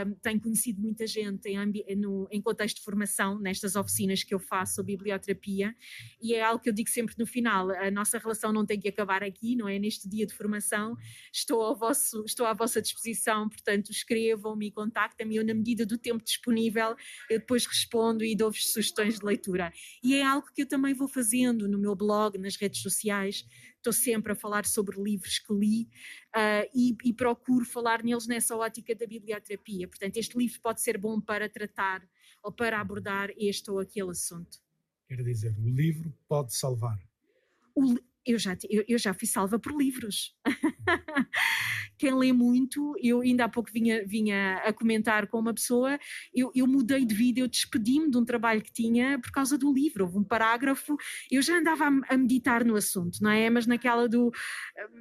um, 0.05 0.13
tenho 0.15 0.41
conhecido 0.41 0.81
muita 0.81 1.07
gente 1.07 1.47
em, 1.47 1.95
no, 1.95 2.27
em 2.31 2.41
contexto 2.41 2.77
de 2.77 2.83
formação, 2.83 3.39
nestas 3.39 3.75
oficinas 3.75 4.23
que 4.23 4.33
eu 4.33 4.39
faço 4.39 4.75
sobre 4.75 4.97
biblioterapia, 4.97 5.75
e 6.21 6.33
é 6.33 6.43
algo 6.43 6.61
que 6.61 6.69
eu 6.69 6.73
digo 6.73 6.89
sempre 6.89 7.15
no 7.17 7.25
final: 7.25 7.69
a 7.71 7.89
nossa 7.91 8.17
relação 8.17 8.51
não 8.51 8.65
tem 8.65 8.79
que 8.79 8.87
acabar 8.87 9.23
aqui, 9.23 9.55
não 9.55 9.67
é? 9.67 9.79
Neste 9.79 10.07
dia 10.09 10.25
de 10.25 10.33
formação, 10.33 10.95
estou, 11.31 11.61
ao 11.61 11.75
vosso, 11.75 12.23
estou 12.25 12.45
à 12.45 12.53
vossa 12.53 12.81
disposição 12.81 13.49
portanto 13.57 13.89
escrevam-me 13.91 14.67
e 14.67 14.71
contactem-me, 14.71 15.35
eu 15.35 15.45
na 15.45 15.53
medida 15.53 15.85
do 15.85 15.97
tempo 15.97 16.23
disponível 16.23 16.95
eu 17.29 17.39
depois 17.39 17.65
respondo 17.65 18.23
e 18.23 18.35
dou-vos 18.35 18.71
sugestões 18.71 19.19
de 19.19 19.25
leitura. 19.25 19.73
E 20.03 20.15
é 20.15 20.23
algo 20.23 20.47
que 20.53 20.61
eu 20.61 20.67
também 20.67 20.93
vou 20.93 21.07
fazendo 21.07 21.67
no 21.67 21.77
meu 21.77 21.95
blog, 21.95 22.37
nas 22.37 22.55
redes 22.55 22.81
sociais, 22.81 23.45
estou 23.77 23.93
sempre 23.93 24.33
a 24.33 24.35
falar 24.35 24.65
sobre 24.65 25.01
livros 25.01 25.39
que 25.39 25.53
li 25.53 25.83
uh, 26.35 26.69
e, 26.73 26.95
e, 27.03 27.13
procuro 27.13 27.65
falar 27.65 28.03
neles 28.03 28.27
nessa 28.27 28.55
ótica 28.55 28.93
da 28.93 29.05
biblioterapia. 29.05 29.87
Portanto, 29.87 30.17
este 30.17 30.37
livro 30.37 30.59
pode 30.61 30.81
ser 30.81 30.97
bom 30.97 31.19
para 31.21 31.49
tratar 31.49 32.07
ou 32.43 32.51
para 32.51 32.79
abordar 32.79 33.29
este 33.37 33.71
ou 33.71 33.79
aquele 33.79 34.11
assunto. 34.11 34.59
Quer 35.07 35.23
dizer, 35.23 35.55
o 35.57 35.69
livro 35.69 36.13
pode 36.27 36.53
salvar. 36.55 36.99
O, 37.73 37.95
eu, 38.25 38.37
já, 38.37 38.57
eu, 38.69 38.83
eu 38.87 38.97
já 38.97 39.13
fui 39.13 39.27
salva 39.27 39.57
por 39.57 39.75
livros. 39.75 40.35
quem 41.97 42.13
lê 42.13 42.31
muito, 42.31 42.95
eu 43.01 43.21
ainda 43.21 43.45
há 43.45 43.49
pouco 43.49 43.71
vinha, 43.71 44.05
vinha 44.05 44.57
a 44.57 44.73
comentar 44.73 45.27
com 45.27 45.39
uma 45.39 45.53
pessoa, 45.53 45.97
eu, 46.33 46.51
eu 46.55 46.67
mudei 46.67 47.05
de 47.05 47.13
vida, 47.13 47.39
eu 47.39 47.47
despedi-me 47.47 48.09
de 48.09 48.17
um 48.17 48.25
trabalho 48.25 48.61
que 48.61 48.71
tinha 48.71 49.19
por 49.19 49.31
causa 49.31 49.57
do 49.57 49.73
livro, 49.73 50.05
houve 50.05 50.17
um 50.17 50.23
parágrafo, 50.23 50.95
eu 51.31 51.41
já 51.41 51.57
andava 51.57 51.85
a, 51.85 52.13
a 52.13 52.17
meditar 52.17 52.63
no 52.63 52.75
assunto, 52.75 53.19
não 53.21 53.31
é? 53.31 53.49
Mas 53.49 53.65
naquela 53.65 54.07
do, 54.07 54.31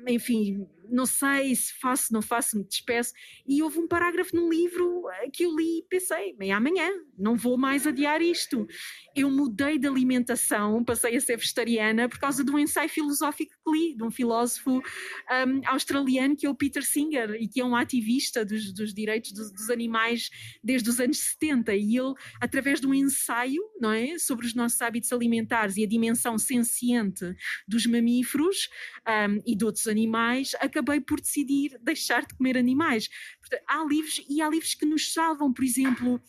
enfim, 0.09 0.67
não 0.91 1.07
sei 1.07 1.55
se 1.55 1.73
faço, 1.75 2.13
não 2.13 2.23
faço, 2.23 2.57
me 2.57 2.65
despeço. 2.65 3.13
E 3.47 3.63
houve 3.63 3.79
um 3.79 3.89
parágrafo 3.89 4.35
no 4.35 4.49
livro 4.49 5.05
que 5.33 5.45
eu 5.45 5.55
li 5.55 5.79
e 5.79 5.83
pensei, 5.89 6.35
bem, 6.35 6.53
amanhã, 6.53 6.91
não 7.19 7.37
vou 7.37 7.57
mais 7.57 7.87
adiar 7.87 8.21
isto. 8.21 8.67
Eu 9.15 9.31
mudei 9.31 9.79
de 9.79 9.87
alimentação, 9.87 10.85
passei 10.85 11.17
a 11.17 11.21
ser 11.21 11.37
vegetariana 11.37 12.09
por 12.09 12.19
causa 12.19 12.45
de 12.45 12.51
um 12.51 12.59
ensaio 12.59 12.89
filosófico 12.89 13.53
que 13.65 13.73
li, 13.73 13.97
de 13.97 14.03
um 14.03 14.11
filósofo 14.11 14.79
um, 14.81 15.61
australiano 15.67 16.37
que 16.37 16.47
é 16.47 16.51
o 16.51 16.55
Peter 16.55 16.85
Singer 16.85 17.37
e 17.41 17.49
que 17.49 17.61
é 17.61 17.65
um 17.65 17.75
ativista 17.75 18.45
dos, 18.45 18.73
dos 18.73 18.93
direitos 18.93 19.33
dos, 19.33 19.51
dos, 19.53 19.71
animais 19.71 20.31
desde 20.63 20.89
os 20.91 21.01
anos 21.01 21.19
70. 21.19 21.75
E 21.75 21.97
ele, 21.97 22.15
através 22.41 22.81
de 22.81 22.87
um 22.87 22.95
ensaio, 22.95 23.63
não 23.81 23.91
é, 23.91 24.19
sobre 24.19 24.47
os 24.47 24.55
nossos 24.55 24.81
hábitos 24.81 25.13
alimentares 25.13 25.77
e 25.77 25.85
a 25.85 25.89
dimensão 25.89 26.39
senciente 26.39 27.35
dos 27.67 27.87
mamíferos 27.87 28.69
um, 29.07 29.43
e 29.47 29.57
de 29.57 29.65
outros 29.65 29.87
animais, 29.87 30.55
acabei 30.77 31.01
por 31.01 31.21
decidir 31.21 31.79
deixar 31.83 32.27
de 32.27 32.35
comer 32.35 32.57
animais. 32.57 33.09
Portanto, 33.41 33.63
há 33.67 33.85
livros 33.85 34.23
e 34.29 34.43
há 34.43 34.49
livros 34.49 34.75
que 34.75 34.85
nos 34.85 35.13
salvam, 35.13 35.53
por 35.53 35.65
exemplo, 35.65 36.21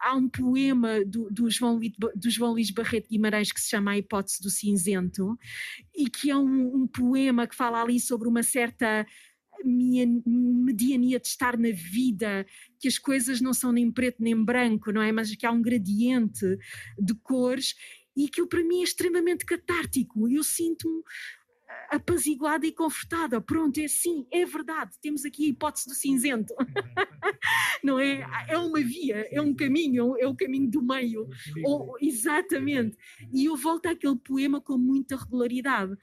há 0.00 0.16
um 0.16 0.28
poema 0.28 1.04
do, 1.04 1.30
do, 1.30 1.50
João, 1.50 1.78
do 1.78 2.30
João 2.30 2.52
Luís 2.52 2.70
Barreto 2.70 3.08
Guimarães 3.08 3.52
que 3.52 3.60
se 3.60 3.68
chama 3.68 3.92
A 3.92 3.98
Hipótese 3.98 4.42
do 4.42 4.50
Cinzento 4.50 5.38
e 5.94 6.08
que 6.08 6.30
é 6.30 6.36
um, 6.36 6.82
um 6.82 6.86
poema 6.86 7.46
que 7.46 7.54
fala 7.54 7.82
ali 7.82 8.00
sobre 8.00 8.28
uma 8.28 8.42
certa 8.42 9.06
mediania 9.64 11.20
de 11.20 11.28
estar 11.28 11.56
na 11.56 11.70
vida, 11.70 12.44
que 12.80 12.88
as 12.88 12.98
coisas 12.98 13.40
não 13.40 13.54
são 13.54 13.70
nem 13.70 13.92
preto 13.92 14.20
nem 14.20 14.34
branco, 14.34 14.90
não 14.90 15.00
é? 15.00 15.12
Mas 15.12 15.32
que 15.36 15.46
há 15.46 15.52
um 15.52 15.62
gradiente 15.62 16.44
de 16.98 17.14
cores 17.22 17.74
e 18.16 18.26
aquilo 18.26 18.48
para 18.48 18.64
mim 18.64 18.80
é 18.80 18.84
extremamente 18.84 19.44
catártico. 19.44 20.28
Eu 20.28 20.42
sinto-me 20.42 21.02
apaziguada 21.92 22.66
e 22.66 22.72
confortada. 22.72 23.38
Pronto, 23.38 23.78
é 23.78 23.84
assim, 23.84 24.26
é 24.30 24.46
verdade. 24.46 24.92
Temos 25.00 25.26
aqui 25.26 25.44
a 25.44 25.48
hipótese 25.50 25.86
do 25.86 25.94
cinzento. 25.94 26.54
Não 27.84 27.98
é? 27.98 28.26
É 28.48 28.56
uma 28.56 28.80
via, 28.80 29.28
é 29.30 29.40
um 29.42 29.54
caminho, 29.54 30.16
é 30.18 30.26
o 30.26 30.34
caminho 30.34 30.70
do 30.70 30.82
meio. 30.82 31.28
Ou, 31.62 31.96
exatamente. 32.00 32.96
E 33.30 33.44
eu 33.44 33.56
volto 33.56 33.86
àquele 33.86 34.16
poema 34.16 34.58
com 34.58 34.78
muita 34.78 35.16
regularidade. 35.16 35.94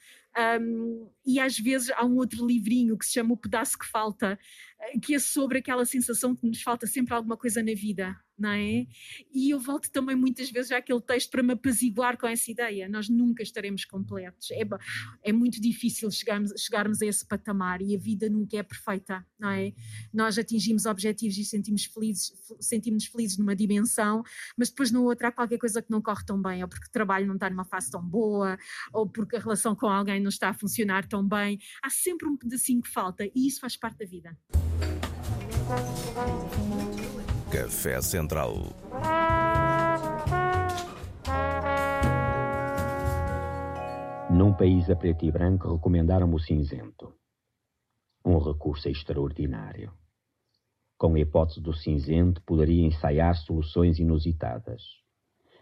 Um, 0.62 1.10
e 1.26 1.40
às 1.40 1.58
vezes 1.58 1.90
há 1.90 2.06
um 2.06 2.18
outro 2.18 2.46
livrinho 2.46 2.96
que 2.96 3.06
se 3.06 3.14
chama 3.14 3.34
O 3.34 3.38
Pedaço 3.38 3.78
que 3.78 3.88
Falta, 3.88 4.38
eh, 4.80 5.00
que 5.00 5.16
é 5.16 5.20
sobre 5.20 5.58
aquela 5.58 5.86
sensação 5.86 6.36
que 6.36 6.48
nos 6.48 6.62
falta 6.62 6.86
sempre 6.86 7.16
alguma 7.16 7.36
coisa 7.36 7.64
na 7.64 7.74
vida 7.74 8.16
não 8.40 8.50
é? 8.50 8.88
E 9.34 9.50
eu 9.50 9.60
volto 9.60 9.90
também 9.92 10.16
muitas 10.16 10.50
vezes 10.50 10.72
àquele 10.72 11.02
texto 11.02 11.30
para 11.30 11.44
me 11.44 11.54
apaziguar 11.54 12.18
com 12.18 12.28
essa 12.28 12.50
ideia. 12.50 12.88
Nós 12.88 13.10
nunca 13.10 13.44
estaremos 13.44 13.86
completos. 13.86 14.50
É, 14.52 14.62
é 15.24 15.34
muito 15.34 15.62
difícil 15.62 16.10
chegarmos, 16.12 16.54
chegarmos 16.58 17.02
a 17.02 17.06
esse 17.06 17.26
patamar 17.26 17.82
e 17.82 17.96
a 17.96 18.00
vida 18.00 18.30
nunca 18.30 18.58
é 18.58 18.64
perfeita, 18.64 19.26
não 19.38 19.50
é? 19.50 19.74
Nós 20.14 20.38
atingimos 20.38 20.86
objetivos 20.86 21.38
e 21.38 21.46
sentimos 21.46 21.86
felizes, 21.86 22.34
sentimos 22.60 23.06
felizes 23.06 23.38
numa 23.38 23.56
dimensão, 23.56 24.24
mas 24.58 24.70
depois 24.70 24.92
na 24.92 25.00
outra 25.00 25.28
há 25.28 25.32
qualquer 25.32 25.58
coisa 25.58 25.82
que 25.82 25.92
não 25.92 26.02
corre 26.02 26.26
tão 26.26 26.42
bem, 26.42 26.62
ou 26.64 26.70
porque 26.70 26.88
o 26.88 26.92
trabalho 26.92 27.28
não 27.28 27.36
está 27.36 27.50
numa 27.50 27.66
fase 27.66 27.92
tão 27.92 28.02
boa, 28.02 28.58
ou 28.94 29.08
porque 29.08 29.36
a 29.36 29.40
relação 29.40 29.76
com 29.76 29.88
alguém 29.88 30.20
não 30.20 30.30
está 30.30 30.50
a 30.50 30.54
funcionar 30.54 31.08
tão 31.08 31.28
bem. 31.28 31.60
Há 31.82 31.90
sempre 31.90 32.28
um 32.28 32.38
pedacinho 32.38 32.82
que 32.82 32.90
falta 32.90 33.26
e 33.26 33.48
isso 33.48 33.60
faz 33.60 33.76
parte 33.76 34.00
da 34.00 34.06
vida. 34.06 34.38
Café 37.52 38.00
Central. 38.00 38.58
Num 44.30 44.54
país 44.54 44.88
a 44.88 44.96
preto 44.96 45.26
e 45.26 45.32
branco, 45.32 45.74
recomendaram 45.74 46.32
o 46.32 46.40
cinzento. 46.40 47.12
Um 48.24 48.38
recurso 48.38 48.88
extraordinário. 48.88 49.92
Com 50.96 51.16
a 51.16 51.20
hipótese 51.20 51.60
do 51.60 51.74
cinzento, 51.74 52.40
poderia 52.44 52.86
ensaiar 52.86 53.36
soluções 53.36 53.98
inusitadas. 53.98 54.84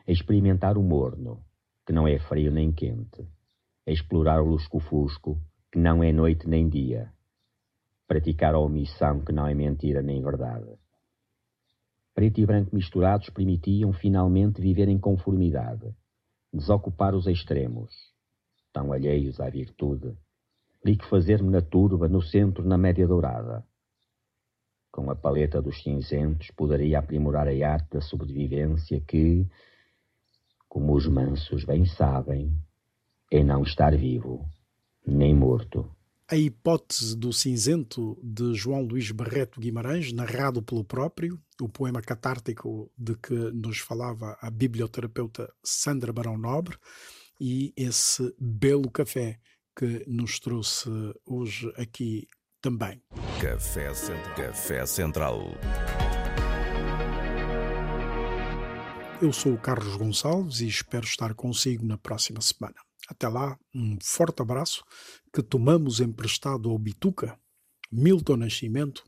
Experimentar 0.06 0.78
o 0.78 0.84
morno, 0.84 1.42
que 1.86 1.94
não 1.94 2.06
é 2.06 2.20
frio 2.20 2.52
nem 2.52 2.70
quente. 2.70 3.26
Explorar 3.86 4.42
o 4.42 4.46
lusco-fusco, 4.46 5.42
que 5.72 5.80
não 5.80 6.04
é 6.04 6.12
noite 6.12 6.50
nem 6.50 6.68
dia. 6.68 7.14
Praticar 8.06 8.56
a 8.56 8.60
omissão, 8.60 9.24
que 9.24 9.32
não 9.32 9.48
é 9.48 9.54
mentira 9.54 10.02
nem 10.02 10.22
verdade 10.22 10.78
Preto 12.18 12.42
e 12.42 12.48
branco 12.48 12.76
misturados 12.76 13.30
permitiam 13.30 13.94
finalmente 13.94 14.60
viver 14.60 14.88
em 14.88 14.98
conformidade, 14.98 15.94
desocupar 16.52 17.14
os 17.14 17.28
extremos, 17.28 17.94
tão 18.74 18.92
alheios 18.92 19.40
à 19.40 19.48
virtude, 19.52 20.18
liquefazer-me 20.84 21.52
na 21.52 21.62
turba, 21.62 22.08
no 22.08 22.20
centro, 22.20 22.68
na 22.68 22.76
média 22.76 23.08
dourada. 23.08 23.64
Com 24.92 25.12
a 25.12 25.16
paleta 25.16 25.62
dos 25.62 25.84
cinzentos 25.84 26.50
poderia 26.50 26.98
aprimorar 26.98 27.48
a 27.48 27.72
arte 27.72 27.92
da 27.92 28.02
sobrevivência 28.02 29.00
que, 29.00 29.48
como 30.68 30.96
os 30.96 31.08
mansos 31.08 31.64
bem 31.66 31.86
sabem, 31.86 32.52
é 33.32 33.44
não 33.44 33.62
estar 33.62 33.96
vivo, 33.96 34.44
nem 35.06 35.36
morto. 35.36 35.96
A 36.30 36.36
hipótese 36.36 37.16
do 37.16 37.32
cinzento 37.32 38.20
de 38.22 38.54
João 38.54 38.82
Luís 38.82 39.12
Barreto 39.12 39.62
Guimarães, 39.62 40.12
narrado 40.12 40.62
pelo 40.62 40.84
próprio, 40.84 41.42
o 41.62 41.70
poema 41.70 42.02
catártico 42.02 42.92
de 42.98 43.16
que 43.16 43.34
nos 43.34 43.80
falava 43.80 44.38
a 44.42 44.50
biblioterapeuta 44.50 45.50
Sandra 45.64 46.12
Barão 46.12 46.38
Nobre, 46.38 46.78
e 47.40 47.72
esse 47.78 48.36
belo 48.38 48.92
café 48.92 49.40
que 49.74 50.04
nos 50.06 50.38
trouxe 50.38 50.90
hoje 51.26 51.72
aqui 51.78 52.28
também. 52.62 53.02
Café 53.42 53.94
Central. 53.94 54.36
Café 54.36 54.86
Central. 54.86 55.40
Eu 59.22 59.32
sou 59.32 59.54
o 59.54 59.58
Carlos 59.58 59.96
Gonçalves 59.96 60.60
e 60.60 60.68
espero 60.68 61.06
estar 61.06 61.34
consigo 61.36 61.86
na 61.86 61.98
próxima 61.98 62.42
semana. 62.42 62.87
Até 63.10 63.30
lá, 63.30 63.58
um 63.74 63.98
forte 64.04 64.42
abraço 64.42 64.84
que 65.34 65.42
tomamos 65.42 66.02
emprestado 66.02 66.70
ao 66.70 66.78
Bituca, 66.78 67.40
Milton 67.90 68.38
Nascimento, 68.38 69.04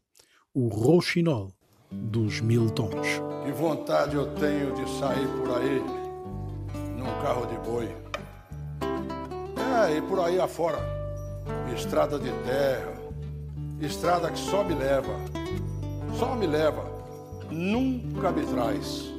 o 0.53 0.69
Rouxinol 0.69 1.53
dos 1.91 2.39
Mil 2.39 2.69
Tons. 2.69 3.07
Que 3.43 3.51
vontade 3.51 4.15
eu 4.15 4.33
tenho 4.35 4.73
de 4.73 4.89
sair 4.99 5.27
por 5.37 5.57
aí 5.57 5.81
num 6.97 7.21
carro 7.21 7.45
de 7.47 7.57
boi. 7.57 7.89
É, 9.83 9.97
e 9.97 10.01
por 10.01 10.19
aí 10.21 10.39
afora. 10.39 10.79
Estrada 11.75 12.17
de 12.17 12.31
terra, 12.43 12.93
estrada 13.81 14.31
que 14.31 14.39
só 14.39 14.63
me 14.63 14.75
leva, 14.75 15.13
só 16.17 16.35
me 16.35 16.47
leva, 16.47 16.83
nunca 17.51 18.31
me 18.31 18.45
traz. 18.45 19.11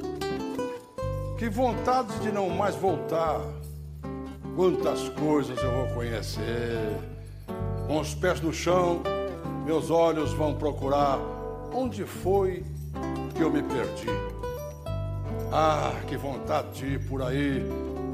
Que 1.39 1.49
vontade 1.49 2.19
de 2.21 2.31
não 2.33 2.49
mais 2.51 2.77
voltar 2.77 3.41
Quantas 4.61 5.09
coisas 5.09 5.59
eu 5.63 5.73
vou 5.73 5.87
conhecer. 5.95 6.95
Com 7.87 7.99
os 7.99 8.15
pés 8.15 8.43
no 8.43 8.53
chão, 8.53 9.01
meus 9.65 9.91
olhos 9.91 10.35
vão 10.35 10.55
procurar 10.55 11.19
onde 11.73 12.05
foi 12.05 12.63
que 13.35 13.41
eu 13.41 13.51
me 13.51 13.63
perdi. 13.63 14.11
Ah, 15.51 15.95
que 16.07 16.15
vontade 16.15 16.73
de 16.73 16.87
ir 16.89 17.09
por 17.09 17.23
aí 17.23 17.59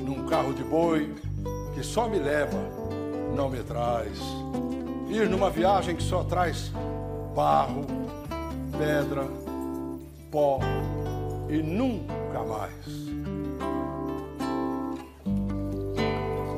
num 0.05 0.25
carro 0.29 0.55
de 0.55 0.63
boi 0.63 1.17
que 1.75 1.83
só 1.83 2.09
me 2.09 2.21
leva, 2.21 2.63
não 3.35 3.51
me 3.51 3.65
traz. 3.65 4.17
Ir 5.09 5.29
numa 5.29 5.51
viagem 5.51 5.97
que 5.97 6.03
só 6.05 6.23
traz 6.23 6.71
barro, 7.35 7.85
pedra, 8.79 9.25
pó 10.31 10.61
e 11.49 11.61
nunca 11.61 12.45
mais. 12.45 12.96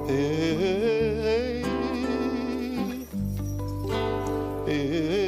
Se 0.09 0.14
não 0.14 1.68
correr 4.66 5.28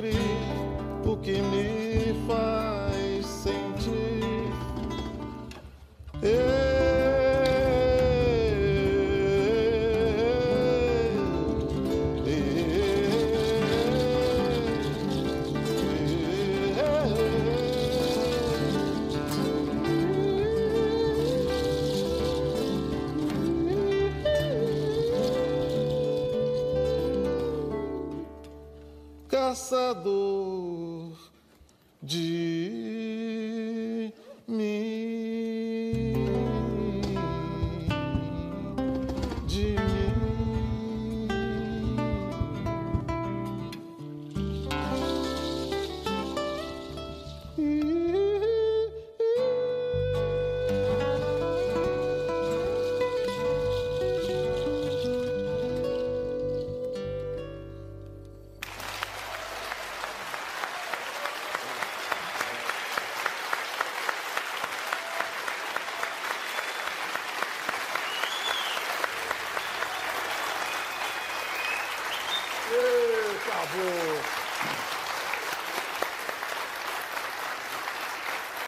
sobre 0.00 0.29